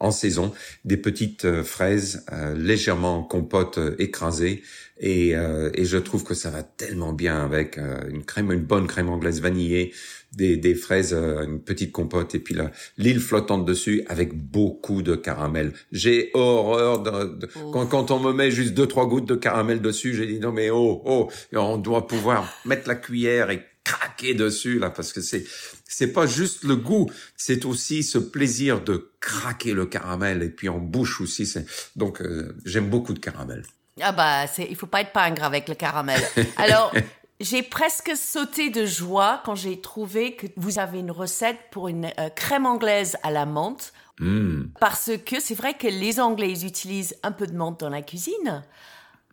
en 0.00 0.10
saison, 0.10 0.52
des 0.84 0.96
petites 0.96 1.44
euh, 1.44 1.62
fraises 1.62 2.24
euh, 2.32 2.54
légèrement 2.54 3.22
compote 3.22 3.78
écrasées 3.98 4.62
et, 5.00 5.34
et 5.74 5.84
je 5.84 5.96
trouve 5.96 6.24
que 6.24 6.34
ça 6.34 6.50
va 6.50 6.64
tellement 6.64 7.12
bien 7.12 7.44
avec 7.44 7.78
une 7.78 8.24
crème, 8.24 8.50
une 8.50 8.64
bonne 8.64 8.88
crème 8.88 9.08
anglaise 9.08 9.40
vanillée, 9.40 9.94
des, 10.32 10.56
des 10.56 10.74
fraises, 10.74 11.12
une 11.14 11.60
petite 11.60 11.92
compote 11.92 12.34
et 12.34 12.40
puis 12.40 12.56
l'île 12.96 13.20
flottante 13.20 13.64
dessus 13.64 14.02
avec 14.08 14.34
beaucoup 14.34 15.02
de 15.02 15.14
caramel. 15.14 15.72
J'ai 15.92 16.32
horreur 16.34 17.04
de, 17.04 17.46
quand, 17.72 17.86
quand 17.86 18.10
on 18.10 18.18
me 18.18 18.32
met 18.32 18.50
juste 18.50 18.74
deux 18.74 18.88
trois 18.88 19.06
gouttes 19.06 19.28
de 19.28 19.36
caramel 19.36 19.80
dessus, 19.80 20.14
j'ai 20.16 20.26
dit 20.26 20.40
non 20.40 20.50
mais 20.50 20.68
oh 20.70 21.00
oh, 21.06 21.28
on 21.52 21.76
doit 21.76 22.08
pouvoir 22.08 22.52
mettre 22.64 22.88
la 22.88 22.96
cuillère 22.96 23.50
et 23.50 23.67
craquer 23.88 24.34
dessus 24.34 24.78
là 24.78 24.90
parce 24.90 25.12
que 25.12 25.20
c'est 25.20 25.44
c'est 25.84 26.12
pas 26.12 26.26
juste 26.26 26.64
le 26.64 26.76
goût, 26.76 27.10
c'est 27.36 27.64
aussi 27.64 28.02
ce 28.02 28.18
plaisir 28.18 28.82
de 28.82 29.10
craquer 29.20 29.72
le 29.72 29.86
caramel 29.86 30.42
et 30.42 30.50
puis 30.50 30.68
en 30.68 30.78
bouche 30.78 31.20
aussi. 31.20 31.46
C'est 31.46 31.64
donc 31.96 32.20
euh, 32.20 32.54
j'aime 32.64 32.90
beaucoup 32.90 33.14
de 33.14 33.18
caramel. 33.18 33.62
Ah 34.00 34.12
bah 34.12 34.46
c'est 34.46 34.66
il 34.68 34.76
faut 34.76 34.86
pas 34.86 35.00
être 35.00 35.12
pingre 35.12 35.42
avec 35.42 35.68
le 35.68 35.74
caramel. 35.74 36.20
Alors 36.56 36.92
j'ai 37.40 37.62
presque 37.62 38.12
sauté 38.14 38.68
de 38.68 38.84
joie 38.84 39.42
quand 39.44 39.54
j'ai 39.54 39.80
trouvé 39.80 40.36
que 40.36 40.46
vous 40.56 40.78
avez 40.78 40.98
une 40.98 41.10
recette 41.10 41.58
pour 41.70 41.88
une 41.88 42.10
euh, 42.18 42.28
crème 42.28 42.66
anglaise 42.66 43.16
à 43.22 43.30
la 43.30 43.46
menthe. 43.46 43.92
Hmm. 44.20 44.64
Parce 44.80 45.12
que 45.24 45.40
c'est 45.40 45.54
vrai 45.54 45.74
que 45.74 45.86
les 45.86 46.20
Anglais 46.20 46.50
ils 46.50 46.66
utilisent 46.66 47.16
un 47.22 47.32
peu 47.32 47.46
de 47.46 47.56
menthe 47.56 47.80
dans 47.80 47.88
la 47.88 48.02
cuisine. 48.02 48.64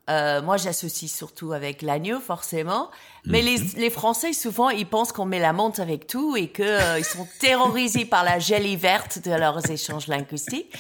Euh, 0.09 0.41
moi, 0.41 0.57
j'associe 0.57 1.11
surtout 1.11 1.53
avec 1.53 1.81
l'agneau, 1.81 2.19
forcément. 2.19 2.91
Mais 3.25 3.41
les, 3.41 3.57
mhm. 3.57 3.71
les, 3.77 3.89
Français, 3.89 4.33
souvent, 4.33 4.69
ils 4.69 4.85
pensent 4.85 5.11
qu'on 5.11 5.25
met 5.25 5.39
la 5.39 5.51
menthe 5.51 5.79
avec 5.79 6.05
tout 6.05 6.35
et 6.35 6.49
qu'ils 6.49 6.65
euh, 6.65 6.99
ils 6.99 7.05
sont 7.05 7.27
terrorisés 7.39 8.05
par 8.05 8.23
la 8.23 8.37
gelée 8.37 8.75
verte 8.75 9.19
de 9.25 9.31
leurs 9.31 9.69
échanges 9.69 10.07
linguistiques. 10.07 10.71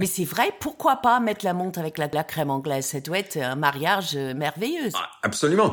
Mais 0.00 0.06
c'est 0.06 0.24
vrai, 0.24 0.50
pourquoi 0.58 0.96
pas 0.96 1.20
mettre 1.20 1.44
la 1.44 1.54
menthe 1.54 1.78
avec 1.78 1.98
la, 1.98 2.08
la 2.12 2.24
crème 2.24 2.50
anglaise? 2.50 2.86
Ça 2.86 3.00
doit 3.00 3.18
être 3.18 3.36
un 3.36 3.54
mariage 3.54 4.16
euh, 4.16 4.34
merveilleux. 4.34 4.90
Ah, 4.94 5.08
absolument. 5.22 5.72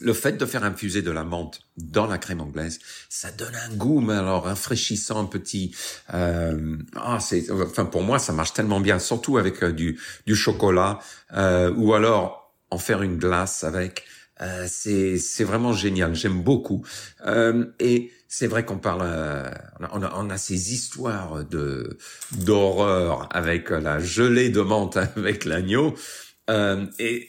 Le 0.00 0.12
fait 0.12 0.32
de 0.32 0.44
faire 0.44 0.64
infuser 0.64 1.02
de 1.02 1.10
la 1.10 1.24
menthe 1.24 1.60
dans 1.76 2.06
la 2.06 2.18
crème 2.18 2.40
anglaise, 2.40 2.78
ça 3.08 3.30
donne 3.30 3.54
un 3.54 3.74
goût, 3.74 4.00
mais 4.00 4.14
alors 4.14 4.44
rafraîchissant, 4.44 5.20
un 5.22 5.26
petit. 5.26 5.74
Euh, 6.12 6.76
ah, 6.96 7.18
c'est, 7.20 7.50
enfin 7.50 7.86
pour 7.86 8.02
moi, 8.02 8.18
ça 8.18 8.32
marche 8.32 8.52
tellement 8.52 8.80
bien, 8.80 8.98
surtout 8.98 9.38
avec 9.38 9.62
euh, 9.62 9.72
du 9.72 9.98
du 10.26 10.34
chocolat, 10.34 10.98
euh, 11.34 11.72
ou 11.76 11.94
alors 11.94 12.54
en 12.70 12.78
faire 12.78 13.02
une 13.02 13.16
glace 13.16 13.64
avec. 13.64 14.04
Euh, 14.42 14.66
c'est 14.68 15.18
c'est 15.18 15.44
vraiment 15.44 15.72
génial. 15.72 16.14
J'aime 16.14 16.42
beaucoup. 16.42 16.84
Euh, 17.26 17.66
et 17.80 18.12
c'est 18.28 18.46
vrai 18.46 18.64
qu'on 18.64 18.78
parle, 18.78 19.02
euh, 19.04 19.50
on 19.92 20.02
a, 20.02 20.12
on 20.16 20.30
a 20.30 20.36
ces 20.38 20.74
histoires 20.74 21.44
de 21.44 21.96
d'horreur 22.32 23.28
avec 23.34 23.70
la 23.70 23.98
gelée 23.98 24.50
de 24.50 24.60
menthe 24.60 24.96
avec 25.16 25.44
l'agneau. 25.44 25.94
Et 26.98 27.28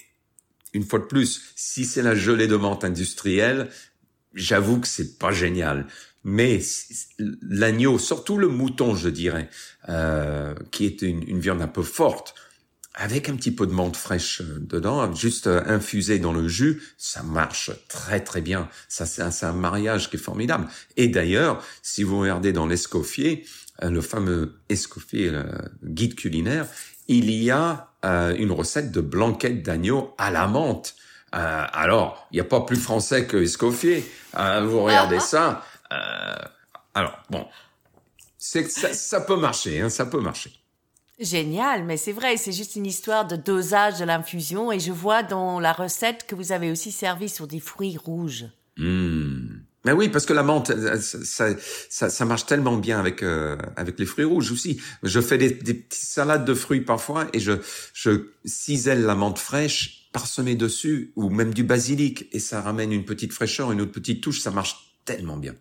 une 0.78 0.86
fois 0.86 1.00
de 1.00 1.06
plus, 1.06 1.42
si 1.56 1.86
c'est 1.86 2.04
la 2.04 2.16
gelée 2.16 2.48
de 2.48 2.56
menthe 2.56 2.84
industrielle, 2.84 3.70
j'avoue 4.34 4.80
que 4.80 4.88
c'est 4.88 5.18
pas 5.18 5.32
génial. 5.32 5.88
Mais 6.24 6.60
l'agneau, 7.42 7.98
surtout 7.98 8.38
le 8.38 8.48
mouton, 8.48 8.96
je 8.96 9.10
dirais, 9.10 9.50
euh, 9.90 10.54
qui 10.72 10.86
est 10.86 11.02
une, 11.02 11.40
viande 11.40 11.62
un 11.62 11.68
peu 11.68 11.84
forte, 11.84 12.36
avec 12.94 13.30
un 13.30 13.36
petit 13.36 13.52
peu 13.52 13.66
de 13.66 13.72
menthe 13.72 13.96
fraîche 13.96 14.42
euh, 14.42 14.60
dedans, 14.60 15.14
juste 15.14 15.48
euh, 15.48 15.62
infusé 15.66 16.20
dans 16.20 16.34
le 16.34 16.48
jus, 16.48 16.82
ça 16.98 17.24
marche 17.24 17.72
très 17.88 18.24
très 18.24 18.42
bien. 18.42 18.70
Ça 18.88 19.06
c'est 19.06 19.46
un, 19.46 19.54
mariage 19.54 20.10
qui 20.10 20.18
est 20.18 20.20
formidable. 20.20 20.68
Et 20.96 21.08
d'ailleurs, 21.08 21.64
si 21.82 22.04
vous 22.04 22.20
regardez 22.20 22.54
dans 22.54 22.68
l'escoffier, 22.68 23.46
le 23.82 24.02
fameux 24.02 24.60
escoffier, 24.70 25.32
guide 25.84 26.16
culinaire, 26.16 26.68
il 27.08 27.30
y 27.30 27.52
a 27.52 27.87
euh, 28.06 28.36
une 28.38 28.52
recette 28.52 28.92
de 28.92 29.02
blanquette 29.02 29.64
d'agneau 29.64 30.14
à 30.18 30.30
la 30.30 30.48
menthe. 30.48 30.96
Euh, 31.36 31.66
alors, 31.74 32.28
il 32.32 32.36
n'y 32.36 32.42
a 32.42 32.46
pas 32.46 32.62
plus 32.62 32.78
français 32.78 33.26
que 33.26 33.38
Escoffier. 33.38 34.06
Euh, 34.38 34.62
vous 34.66 34.84
regardez 34.84 35.20
ça. 35.20 35.64
alors, 36.94 37.18
bon, 37.30 37.46
c'est 38.38 38.70
ça, 38.70 38.94
ça 38.94 39.22
peut 39.22 39.36
marcher, 39.36 39.82
hein, 39.82 39.90
ça 39.90 40.06
peut 40.06 40.20
marcher. 40.20 40.52
Génial, 41.20 41.84
mais 41.84 41.98
c'est 41.98 42.12
vrai, 42.12 42.38
c'est 42.38 42.52
juste 42.52 42.76
une 42.76 42.86
histoire 42.86 43.26
de 43.26 43.36
dosage 43.36 44.00
de 44.00 44.06
l'infusion 44.06 44.72
et 44.72 44.80
je 44.80 44.92
vois 44.92 45.24
dans 45.24 45.60
la 45.60 45.74
recette 45.74 46.28
que 46.28 46.36
vous 46.36 46.52
avez 46.52 46.70
aussi 46.70 46.92
servi 46.92 47.28
sur 47.28 47.48
des 47.48 47.60
fruits 47.60 47.98
rouges. 47.98 48.46
Mmh. 48.78 49.47
Mais 49.88 49.94
oui, 49.94 50.10
parce 50.10 50.26
que 50.26 50.34
la 50.34 50.44
menthe, 50.44 50.74
ça, 51.00 51.48
ça, 51.90 52.10
ça 52.10 52.26
marche 52.26 52.46
tellement 52.46 52.76
bien 52.76 53.00
avec 53.00 53.24
euh, 53.24 53.56
avec 53.78 53.98
les 53.98 54.06
fruits 54.06 54.26
rouges 54.26 54.52
aussi. 54.52 54.82
Je 55.02 55.22
fais 55.22 55.38
des, 55.38 55.50
des 55.50 55.74
petites 55.74 56.04
salades 56.04 56.44
de 56.44 56.54
fruits 56.54 56.82
parfois 56.82 57.28
et 57.32 57.40
je 57.40 57.54
je 57.94 58.32
cisèle 58.44 59.04
la 59.04 59.16
menthe 59.16 59.40
fraîche 59.40 60.10
parsemée 60.12 60.56
dessus 60.56 61.14
ou 61.16 61.30
même 61.30 61.54
du 61.54 61.64
basilic 61.64 62.28
et 62.34 62.40
ça 62.40 62.60
ramène 62.60 62.92
une 62.92 63.06
petite 63.06 63.32
fraîcheur, 63.32 63.72
une 63.72 63.80
autre 63.80 63.94
petite 63.94 64.22
touche. 64.22 64.42
Ça 64.42 64.52
marche 64.52 64.76
tellement 65.06 65.38
bien. 65.38 65.54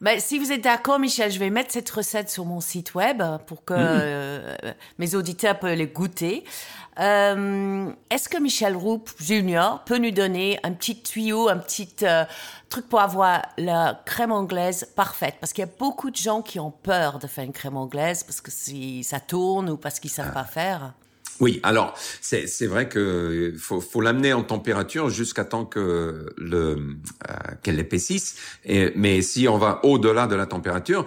Ben, 0.00 0.20
si 0.20 0.38
vous 0.38 0.50
êtes 0.52 0.62
d'accord, 0.62 0.98
Michel, 0.98 1.30
je 1.30 1.38
vais 1.38 1.50
mettre 1.50 1.72
cette 1.72 1.90
recette 1.90 2.30
sur 2.30 2.44
mon 2.44 2.60
site 2.60 2.94
web 2.94 3.22
pour 3.46 3.64
que 3.64 3.74
mmh. 3.74 3.76
euh, 3.78 4.56
mes 4.98 5.14
auditeurs 5.14 5.58
peuvent 5.58 5.76
les 5.76 5.86
goûter. 5.88 6.44
Euh, 6.98 7.90
Est-ce 8.10 8.28
que 8.28 8.38
Michel 8.38 8.74
Roup 8.74 9.10
Junior 9.20 9.84
peut 9.84 9.98
nous 9.98 10.10
donner 10.10 10.58
un 10.64 10.72
petit 10.72 11.00
tuyau, 11.00 11.48
un 11.48 11.58
petit 11.58 11.88
euh, 12.02 12.24
truc 12.68 12.88
pour 12.88 13.00
avoir 13.00 13.42
la 13.56 14.02
crème 14.04 14.32
anglaise 14.32 14.88
parfaite? 14.96 15.36
Parce 15.40 15.52
qu'il 15.52 15.62
y 15.62 15.68
a 15.68 15.70
beaucoup 15.78 16.10
de 16.10 16.16
gens 16.16 16.42
qui 16.42 16.58
ont 16.58 16.72
peur 16.72 17.18
de 17.18 17.26
faire 17.26 17.44
une 17.44 17.52
crème 17.52 17.76
anglaise 17.76 18.24
parce 18.24 18.40
que 18.40 18.50
si 18.50 19.04
ça 19.04 19.20
tourne 19.20 19.70
ou 19.70 19.76
parce 19.76 20.00
qu'ils 20.00 20.10
savent 20.10 20.32
pas 20.32 20.44
faire. 20.44 20.92
Oui, 21.40 21.60
alors 21.62 21.94
c'est 22.20 22.66
vrai 22.66 22.88
que 22.88 23.54
faut, 23.58 24.00
l'amener 24.00 24.32
en 24.32 24.42
température 24.42 25.08
jusqu'à 25.08 25.44
temps 25.44 25.64
que 25.64 26.34
le 26.36 26.56
euh, 26.58 27.34
qu'elle 27.62 27.78
épaississe. 27.78 28.36
Mais 28.96 29.22
si 29.22 29.46
on 29.46 29.56
va 29.56 29.78
au-delà 29.84 30.26
de 30.26 30.34
la 30.34 30.46
température, 30.46 31.06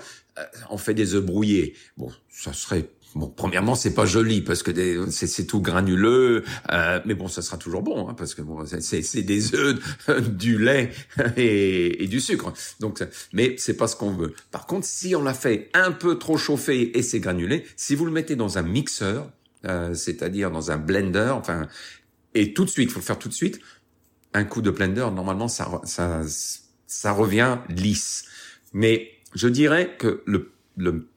on 0.70 0.78
fait 0.78 0.94
des 0.94 1.16
œufs 1.16 1.24
brouillés. 1.24 1.76
Bon, 1.98 2.10
ça 2.30 2.54
serait 2.54 2.90
Bon, 3.14 3.28
premièrement, 3.28 3.76
c'est 3.76 3.94
pas 3.94 4.06
joli 4.06 4.42
parce 4.42 4.64
que 4.64 4.72
c'est 5.10 5.46
tout 5.46 5.62
granuleux, 5.62 6.44
euh, 6.72 7.00
mais 7.06 7.14
bon, 7.14 7.28
ça 7.28 7.42
sera 7.42 7.58
toujours 7.58 7.82
bon 7.82 8.08
hein, 8.08 8.14
parce 8.14 8.34
que 8.36 8.42
bon, 8.42 8.64
c'est 8.66 9.22
des 9.24 9.54
œufs, 9.54 9.80
du 10.30 10.58
lait 10.58 10.92
et, 11.38 12.04
et, 12.04 12.08
du 12.08 12.22
sucre. 12.22 12.54
Donc, 12.80 13.04
mais 13.34 13.56
c'est 13.58 13.76
pas 13.76 13.88
ce 13.88 13.98
qu'on 13.98 14.12
veut. 14.12 14.34
Par 14.52 14.66
contre, 14.66 14.86
si 14.86 15.14
on 15.16 15.24
l'a 15.24 15.34
fait 15.34 15.70
un 15.74 15.92
peu 15.92 16.18
trop 16.18 16.38
chauffer 16.38 16.98
et 16.98 17.02
c'est 17.04 17.20
granulé, 17.20 17.66
si 17.76 17.96
vous 17.96 18.06
le 18.06 18.12
mettez 18.12 18.38
dans 18.38 18.58
un 18.58 18.64
mixeur, 18.64 19.30
euh, 19.66 19.94
c'est-à-dire 19.94 20.50
dans 20.50 20.72
un 20.72 20.78
blender, 20.78 21.34
enfin, 21.34 21.68
et 22.34 22.54
tout 22.54 22.66
de 22.66 22.70
suite, 22.70 22.92
faut 22.92 23.00
le 23.00 23.06
faire 23.06 23.20
tout 23.20 23.30
de 23.30 23.34
suite. 23.34 23.60
Un 24.34 24.46
coup 24.46 24.62
de 24.62 24.72
blender, 24.72 25.08
normalement, 25.14 25.50
ça, 25.50 25.82
ça, 25.84 26.22
ça 26.88 27.12
revient 27.12 27.58
lisse. 27.68 28.24
Mais 28.74 29.12
je 29.36 29.50
dirais 29.50 29.96
que 29.98 30.24
le, 30.26 30.52
le, 30.78 31.08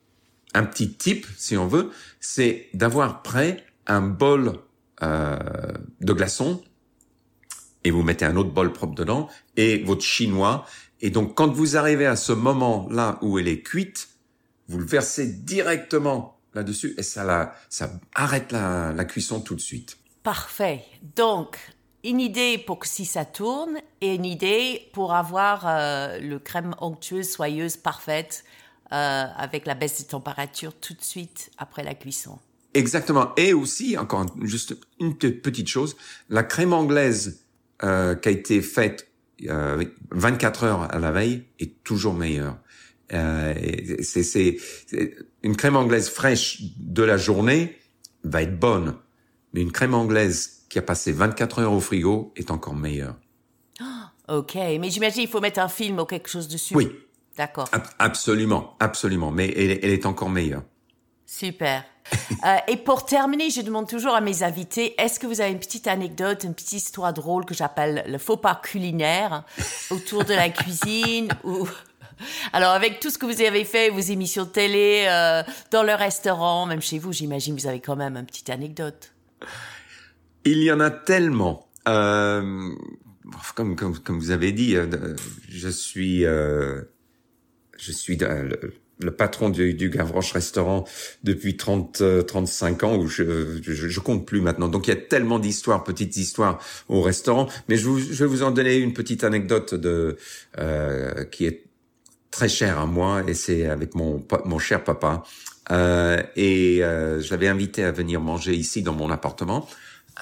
un 0.55 0.65
petit 0.65 0.95
tip, 0.95 1.27
si 1.37 1.57
on 1.57 1.67
veut, 1.67 1.91
c'est 2.21 2.69
d'avoir 2.73 3.23
prêt 3.23 3.65
un 3.87 4.01
bol 4.01 4.61
euh, 5.03 5.37
de 6.01 6.13
glaçons 6.13 6.63
et 7.83 7.91
vous 7.91 8.03
mettez 8.03 8.25
un 8.25 8.37
autre 8.37 8.51
bol 8.51 8.73
propre 8.73 8.95
dedans 8.95 9.29
et 9.57 9.83
votre 9.83 10.03
chinois. 10.03 10.65
Et 11.01 11.11
donc, 11.11 11.35
quand 11.35 11.49
vous 11.49 11.77
arrivez 11.77 12.07
à 12.07 12.17
ce 12.17 12.33
moment-là 12.33 13.19
où 13.21 13.39
elle 13.39 13.49
est 13.49 13.61
cuite, 13.61 14.09
vous 14.69 14.79
le 14.79 14.87
versez 14.87 15.27
directement 15.27 16.39
là-dessus 16.55 16.95
et 16.97 17.03
ça, 17.03 17.25
la, 17.25 17.55
ça 17.69 17.91
arrête 18.15 18.53
la, 18.53 19.05
cuisson 19.05 19.41
tout 19.41 19.55
de 19.55 19.61
suite. 19.61 19.99
Parfait. 20.23 20.85
Donc, 21.17 21.59
une 22.05 22.21
idée 22.21 22.57
pour 22.59 22.79
que 22.79 22.89
si 22.89 23.05
ça 23.05 23.25
tourne 23.25 23.79
et 24.01 24.15
une 24.15 24.25
idée 24.25 24.89
pour 24.93 25.13
avoir 25.13 25.67
euh, 25.67 26.19
le 26.19 26.39
crème 26.39 26.75
onctueuse, 26.79 27.29
soyeuse, 27.29 27.77
parfaite, 27.77 28.45
euh, 28.95 29.25
avec 29.37 29.67
la 29.67 29.75
baisse 29.75 30.03
de 30.03 30.09
température 30.09 30.73
tout 30.73 30.95
de 30.95 31.03
suite 31.03 31.51
après 31.59 31.83
la 31.83 31.95
cuisson. 31.95 32.39
Exactement. 32.75 33.35
Et 33.37 33.53
aussi, 33.53 33.99
encore 33.99 34.27
juste 34.43 34.77
une 35.01 35.17
petite 35.17 35.69
chose, 35.69 35.97
la 36.29 36.43
crème 36.43 36.73
anglaise 36.73 37.45
euh, 37.83 38.15
qui 38.15 38.29
a 38.29 38.33
été 38.33 38.63
faite 38.63 39.09
euh, 39.49 39.85
24 40.11 40.65
heures 40.65 40.95
à 40.95 40.99
la 40.99 41.11
veille 41.13 41.45
est 41.59 41.83
toujours 41.83 42.15
meilleure. 42.15 42.59
Euh, 43.13 43.55
c'est 44.03 44.57
une 45.43 45.57
crème 45.57 45.77
anglaise 45.77 46.09
fraîche 46.09 46.63
de 46.79 47.03
la 47.03 47.17
journée 47.17 47.77
va 48.25 48.43
être 48.43 48.59
bonne, 48.59 48.97
mais 49.53 49.61
une 49.61 49.73
crème 49.73 49.95
anglaise 49.95 50.65
qui 50.69 50.79
a 50.79 50.83
passé 50.83 51.13
24 51.13 51.61
heures 51.61 51.73
au 51.73 51.81
frigo 51.81 52.33
est 52.37 52.51
encore 52.51 52.75
meilleure. 52.75 53.17
ok, 54.29 54.55
mais 54.55 54.91
j'imagine 54.91 55.23
il 55.23 55.29
faut 55.29 55.41
mettre 55.41 55.61
un 55.61 55.69
film 55.69 55.99
ou 55.99 56.07
quelque 56.07 56.29
chose 56.29 56.49
dessus. 56.49 56.75
Oui. 56.75 56.91
D'accord. 57.37 57.69
absolument, 57.99 58.77
absolument, 58.79 59.31
mais 59.33 59.53
elle, 59.57 59.81
elle, 59.83 59.91
est 59.91 60.07
encore 60.07 60.31
meilleure. 60.31 60.63
Super. 61.27 61.85
euh, 62.47 62.57
et 62.69 62.77
pour 62.77 63.07
terminer, 63.07 63.51
je 63.51 63.61
demande 63.61 63.89
toujours 63.89 64.15
à 64.15 64.21
mes 64.21 64.43
invités, 64.43 64.95
est-ce 65.01 65.19
que 65.19 65.27
vous 65.27 65.41
avez 65.41 65.51
une 65.51 65.59
petite 65.59 65.89
anecdote, 65.89 66.45
une 66.45 66.55
petite 66.55 66.75
histoire 66.75 67.13
drôle 67.13 67.45
que 67.45 67.55
j'appelle 67.55 68.05
le 68.07 68.19
faux 68.19 68.37
pas 68.37 68.55
culinaire 68.55 69.45
autour 69.91 70.25
de 70.25 70.35
la 70.35 70.51
cuisine 70.51 71.29
ou 71.45 71.67
alors, 72.53 72.71
avec 72.73 73.01
tout 73.01 73.11
ce 73.11 73.19
que 73.19 73.27
vous 73.27 73.41
avez 73.43 73.65
fait, 73.65 73.91
vos 73.91 74.01
émissions 74.01 74.45
de 74.45 74.51
télé, 74.51 75.07
euh, 75.09 75.43
dans 75.71 75.83
le 75.83 75.95
restaurant, 75.95 76.67
même 76.67 76.83
chez 76.83 76.99
vous, 76.99 77.13
j'imagine, 77.13 77.55
vous 77.55 77.67
avez 77.67 77.81
quand 77.81 77.97
même 77.97 78.17
une 78.17 78.27
petite 78.27 78.51
anecdote. 78.51 79.13
Il 80.45 80.63
y 80.63 80.71
en 80.73 80.81
a 80.81 80.91
tellement. 80.91 81.69
Euh, 81.89 82.71
comme, 83.55 83.77
comme, 83.77 83.99
comme 83.99 84.19
vous 84.19 84.31
avez 84.31 84.53
dit, 84.53 84.77
euh, 84.77 85.17
je 85.49 85.69
suis, 85.69 86.25
euh, 86.25 86.83
je 87.79 87.93
suis 87.93 88.17
le, 88.17 89.11
patron 89.11 89.51
du, 89.51 89.75
du 89.75 89.91
Gavroche 89.91 90.33
Restaurant 90.33 90.85
depuis 91.25 91.57
30, 91.57 92.27
35 92.27 92.85
ans, 92.85 92.97
où 92.97 93.07
je, 93.07 93.61
je, 93.63 93.73
je, 93.73 94.01
compte 94.01 94.27
plus 94.27 94.41
maintenant. 94.41 94.69
Donc 94.69 94.87
il 94.87 94.91
y 94.91 94.97
a 94.97 95.01
tellement 95.01 95.39
d'histoires, 95.39 95.85
petites 95.85 96.17
histoires 96.17 96.59
au 96.89 97.03
restaurant. 97.03 97.49
Mais 97.69 97.77
je, 97.77 97.87
vous, 97.87 97.99
je 97.99 98.25
vais 98.25 98.31
vous 98.31 98.43
en 98.43 98.51
donner 98.51 98.77
une 98.77 98.93
petite 98.95 99.25
anecdote 99.25 99.75
de 99.75 100.17
euh, 100.59 101.25
qui 101.25 101.47
est 101.47 101.65
très 102.35 102.49
cher 102.49 102.81
à 102.81 102.87
moi 102.87 103.23
et 103.29 103.35
c'est 103.35 103.67
avec 103.67 103.95
mon 103.95 104.27
mon 104.45 104.59
cher 104.59 104.83
papa 104.83 105.23
euh, 105.71 106.21
et 106.35 106.83
euh, 106.83 107.21
je 107.21 107.31
l'avais 107.31 107.47
invité 107.47 107.85
à 107.85 107.93
venir 107.93 108.21
manger 108.21 108.55
ici 108.55 108.83
dans 108.83 108.93
mon 108.93 109.09
appartement 109.09 109.69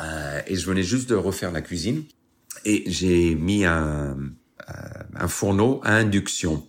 euh, 0.02 0.42
et 0.46 0.56
je 0.56 0.66
venais 0.66 0.82
juste 0.82 1.08
de 1.08 1.14
refaire 1.14 1.52
la 1.52 1.62
cuisine 1.62 2.04
et 2.66 2.84
j'ai 2.86 3.34
mis 3.34 3.64
un 3.64 4.18
euh, 4.68 4.74
un 5.16 5.28
fourneau 5.28 5.80
à 5.84 5.94
induction 5.94 6.66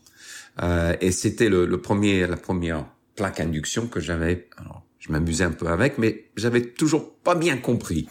euh, 0.61 0.95
et 1.01 1.11
c'était 1.11 1.49
le, 1.49 1.81
premier 1.81 2.27
la 2.27 2.37
première 2.37 2.85
plaque 3.15 3.39
induction 3.39 3.87
que 3.87 3.99
j'avais 3.99 4.47
alors 4.57 4.83
je 4.99 5.11
m'amusais 5.11 5.43
un 5.43 5.51
peu 5.51 5.67
avec 5.67 5.97
mais 5.97 6.25
j'avais 6.37 6.61
toujours 6.61 7.13
pas 7.15 7.35
bien 7.35 7.57
compris 7.57 8.07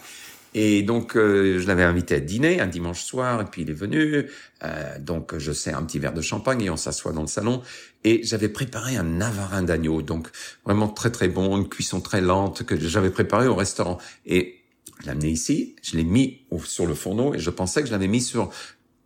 et 0.55 0.83
donc, 0.83 1.15
euh, 1.15 1.59
je 1.59 1.67
l'avais 1.67 1.83
invité 1.83 2.15
à 2.15 2.19
dîner 2.19 2.59
un 2.59 2.67
dimanche 2.67 3.03
soir, 3.03 3.41
et 3.41 3.45
puis 3.45 3.63
il 3.63 3.69
est 3.69 3.73
venu. 3.73 4.27
Euh, 4.63 4.99
donc, 4.99 5.37
je 5.37 5.51
sers 5.51 5.77
un 5.77 5.83
petit 5.83 5.99
verre 5.99 6.13
de 6.13 6.21
champagne 6.21 6.61
et 6.61 6.69
on 6.69 6.77
s'assoit 6.77 7.11
dans 7.11 7.21
le 7.21 7.27
salon. 7.27 7.61
Et 8.03 8.21
j'avais 8.23 8.49
préparé 8.49 8.95
un 8.95 9.03
navarin 9.03 9.63
d'agneau, 9.63 10.01
donc 10.01 10.29
vraiment 10.65 10.87
très 10.87 11.11
très 11.11 11.27
bon, 11.27 11.57
une 11.57 11.69
cuisson 11.69 12.01
très 12.01 12.21
lente 12.21 12.63
que 12.63 12.79
j'avais 12.79 13.09
préparé 13.09 13.47
au 13.47 13.55
restaurant. 13.55 13.97
Et 14.25 14.59
je 14.99 15.05
l'ai 15.05 15.11
amené 15.11 15.29
ici, 15.29 15.75
je 15.81 15.97
l'ai 15.97 16.03
mis 16.03 16.41
sur 16.65 16.85
le 16.85 16.93
fourneau 16.93 17.33
et 17.33 17.39
je 17.39 17.49
pensais 17.49 17.81
que 17.81 17.87
je 17.87 17.91
l'avais 17.91 18.07
mis 18.07 18.21
sur 18.21 18.51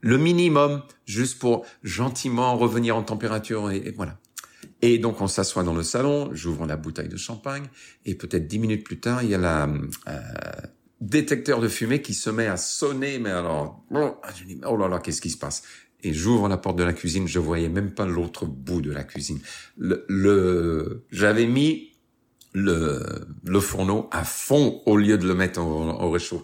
le 0.01 0.17
minimum, 0.17 0.83
juste 1.05 1.39
pour 1.39 1.65
gentiment 1.83 2.57
revenir 2.57 2.95
en 2.95 3.03
température 3.03 3.71
et, 3.71 3.93
voilà. 3.95 4.17
Et 4.81 4.99
donc 4.99 5.21
on 5.21 5.27
s'assoit 5.27 5.63
dans 5.63 5.73
le 5.73 5.83
salon, 5.83 6.29
j'ouvre 6.33 6.67
la 6.67 6.77
bouteille 6.77 7.09
de 7.09 7.17
champagne 7.17 7.67
et 8.05 8.15
peut-être 8.15 8.47
dix 8.47 8.59
minutes 8.59 8.83
plus 8.83 8.99
tard, 8.99 9.23
il 9.23 9.29
y 9.29 9.35
a 9.35 9.39
la 9.39 9.67
euh, 10.07 10.19
détecteur 11.01 11.61
de 11.61 11.67
fumée 11.67 12.01
qui 12.01 12.13
se 12.13 12.29
met 12.29 12.47
à 12.47 12.57
sonner, 12.57 13.17
mais 13.19 13.31
alors, 13.31 13.83
oh, 13.91 14.15
dis, 14.45 14.59
oh 14.67 14.77
là 14.77 14.87
là, 14.87 14.99
qu'est-ce 14.99 15.21
qui 15.21 15.31
se 15.31 15.37
passe? 15.37 15.63
Et 16.03 16.13
j'ouvre 16.13 16.47
la 16.47 16.57
porte 16.57 16.77
de 16.77 16.83
la 16.83 16.93
cuisine, 16.93 17.27
je 17.27 17.39
voyais 17.39 17.69
même 17.69 17.91
pas 17.91 18.05
l'autre 18.05 18.45
bout 18.45 18.81
de 18.81 18.91
la 18.91 19.03
cuisine. 19.03 19.39
Le, 19.77 20.05
le 20.07 21.05
j'avais 21.09 21.47
mis 21.47 21.93
le, 22.53 23.03
le 23.43 23.59
fourneau 23.59 24.07
à 24.11 24.23
fond 24.23 24.81
au 24.85 24.95
lieu 24.97 25.17
de 25.17 25.27
le 25.27 25.33
mettre 25.33 25.59
au, 25.59 25.89
au 25.89 26.11
réchaud. 26.11 26.43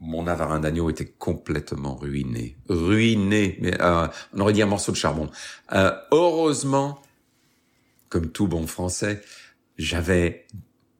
Mon 0.00 0.26
avarin 0.26 0.60
d'agneau 0.60 0.90
était 0.90 1.06
complètement 1.06 1.96
ruiné, 1.96 2.56
ruiné. 2.68 3.58
Mais 3.60 3.80
euh, 3.80 4.08
on 4.34 4.40
aurait 4.40 4.52
dit 4.52 4.62
un 4.62 4.66
morceau 4.66 4.92
de 4.92 4.96
charbon. 4.96 5.30
Euh, 5.72 5.92
heureusement, 6.12 7.00
comme 8.08 8.30
tout 8.30 8.46
bon 8.46 8.66
français, 8.66 9.22
j'avais 9.78 10.46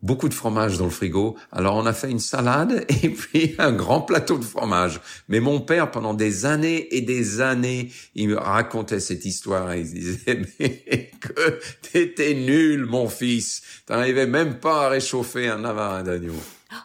beaucoup 0.03 0.29
de 0.29 0.35
fromage 0.35 0.79
dans 0.79 0.85
le 0.85 0.91
frigo. 0.91 1.37
Alors 1.53 1.77
on 1.77 1.85
a 1.85 1.93
fait 1.93 2.11
une 2.11 2.21
salade 2.21 2.87
et 3.03 3.11
puis 3.11 3.55
un 3.59 3.73
grand 3.73 4.01
plateau 4.01 4.39
de 4.39 4.45
fromage. 4.45 5.01
Mais 5.29 5.41
mon 5.41 5.61
père, 5.61 5.91
pendant 5.91 6.15
des 6.15 6.47
années 6.47 6.95
et 6.97 7.01
des 7.01 7.41
années, 7.41 7.91
il 8.15 8.29
me 8.29 8.39
racontait 8.39 9.01
cette 9.01 9.25
histoire 9.25 9.73
et 9.73 9.81
il 9.81 9.93
disait 9.93 10.43
mais 10.59 11.11
que 11.21 11.61
t'étais 11.83 12.35
nul, 12.35 12.87
mon 12.87 13.09
fils. 13.09 13.63
T'arrivais 13.87 14.27
même 14.27 14.59
pas 14.59 14.87
à 14.87 14.89
réchauffer 14.89 15.49
un 15.49 15.65
avarin 15.65 16.03
d'agneau. 16.03 16.35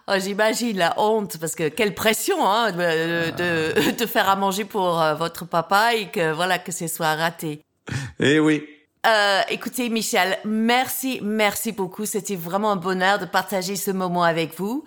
Oh, 0.08 0.14
J'imagine 0.20 0.78
la 0.78 0.94
honte 1.00 1.38
parce 1.38 1.56
que 1.56 1.68
quelle 1.70 1.94
pression 1.96 2.46
hein, 2.46 2.72
de, 2.72 3.32
de, 3.32 3.92
de 4.00 4.06
faire 4.06 4.30
à 4.30 4.36
manger 4.36 4.66
pour 4.66 5.02
euh, 5.02 5.14
votre 5.16 5.46
papa 5.46 5.96
et 5.96 6.10
que 6.10 6.32
voilà 6.32 6.60
que 6.60 6.72
ce 6.72 6.88
soit 6.88 7.16
raté. 7.16 7.62
Eh 8.20 8.40
oui, 8.40 8.64
Euh, 9.08 9.42
écoutez, 9.50 9.90
Michel, 9.90 10.38
merci, 10.46 11.20
merci 11.24 11.72
beaucoup. 11.72 12.06
C'était 12.06 12.36
vraiment 12.36 12.72
un 12.72 12.76
bonheur 12.76 13.18
de 13.20 13.26
partager 13.26 13.76
ce 13.76 13.90
moment 13.92 14.24
avec 14.24 14.56
vous. 14.60 14.84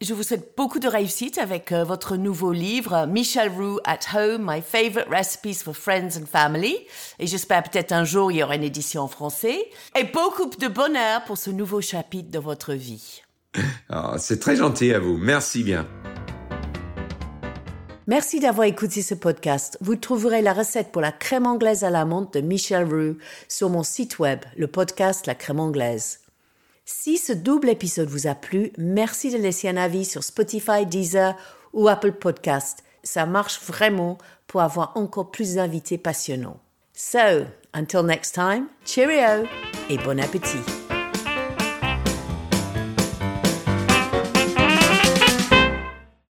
Je 0.00 0.14
vous 0.14 0.22
souhaite 0.22 0.54
beaucoup 0.56 0.78
de 0.78 0.88
réussite 0.88 1.36
avec 1.36 1.72
euh, 1.72 1.84
votre 1.84 2.16
nouveau 2.16 2.52
livre, 2.52 3.06
Michel 3.06 3.50
Roux 3.50 3.78
at 3.84 3.98
Home, 4.16 4.46
My 4.48 4.62
Favorite 4.62 5.08
Recipes 5.10 5.62
for 5.62 5.74
Friends 5.76 6.16
and 6.16 6.26
Family. 6.30 6.78
Et 7.18 7.26
j'espère 7.26 7.62
peut-être 7.64 7.92
un 7.92 8.04
jour 8.04 8.30
il 8.32 8.38
y 8.38 8.42
aura 8.42 8.54
une 8.54 8.62
édition 8.62 9.02
en 9.02 9.08
français. 9.08 9.58
Et 9.98 10.04
beaucoup 10.04 10.46
de 10.48 10.68
bonheur 10.68 11.24
pour 11.24 11.36
ce 11.36 11.50
nouveau 11.50 11.80
chapitre 11.82 12.30
de 12.30 12.38
votre 12.38 12.72
vie. 12.72 13.20
Ah, 13.88 14.16
c'est 14.18 14.38
très 14.38 14.56
gentil 14.56 14.92
à 14.94 14.98
vous. 14.98 15.16
Merci 15.16 15.64
bien. 15.64 15.86
Merci 18.06 18.40
d'avoir 18.40 18.66
écouté 18.66 19.02
ce 19.02 19.14
podcast. 19.14 19.78
Vous 19.80 19.94
trouverez 19.94 20.42
la 20.42 20.52
recette 20.52 20.90
pour 20.90 21.00
la 21.00 21.12
crème 21.12 21.46
anglaise 21.46 21.84
à 21.84 21.90
la 21.90 22.04
menthe 22.04 22.34
de 22.34 22.40
Michel 22.40 22.84
Roux 22.84 23.16
sur 23.48 23.70
mon 23.70 23.84
site 23.84 24.18
web, 24.18 24.40
le 24.56 24.66
podcast 24.66 25.26
La 25.26 25.36
crème 25.36 25.60
anglaise. 25.60 26.20
Si 26.84 27.18
ce 27.18 27.32
double 27.32 27.68
épisode 27.68 28.08
vous 28.08 28.26
a 28.26 28.34
plu, 28.34 28.72
merci 28.78 29.30
de 29.30 29.38
laisser 29.38 29.68
un 29.68 29.76
avis 29.76 30.04
sur 30.04 30.24
Spotify, 30.24 30.86
Deezer 30.86 31.36
ou 31.72 31.86
Apple 31.86 32.12
Podcast. 32.12 32.82
Ça 33.04 33.26
marche 33.26 33.60
vraiment 33.60 34.18
pour 34.48 34.60
avoir 34.60 34.96
encore 34.96 35.30
plus 35.30 35.54
d'invités 35.54 35.98
passionnants. 35.98 36.58
So, 36.92 37.46
until 37.74 38.02
next 38.02 38.34
time, 38.34 38.66
cheerio 38.84 39.46
et 39.88 39.98
bon 39.98 40.18
appétit. 40.18 40.58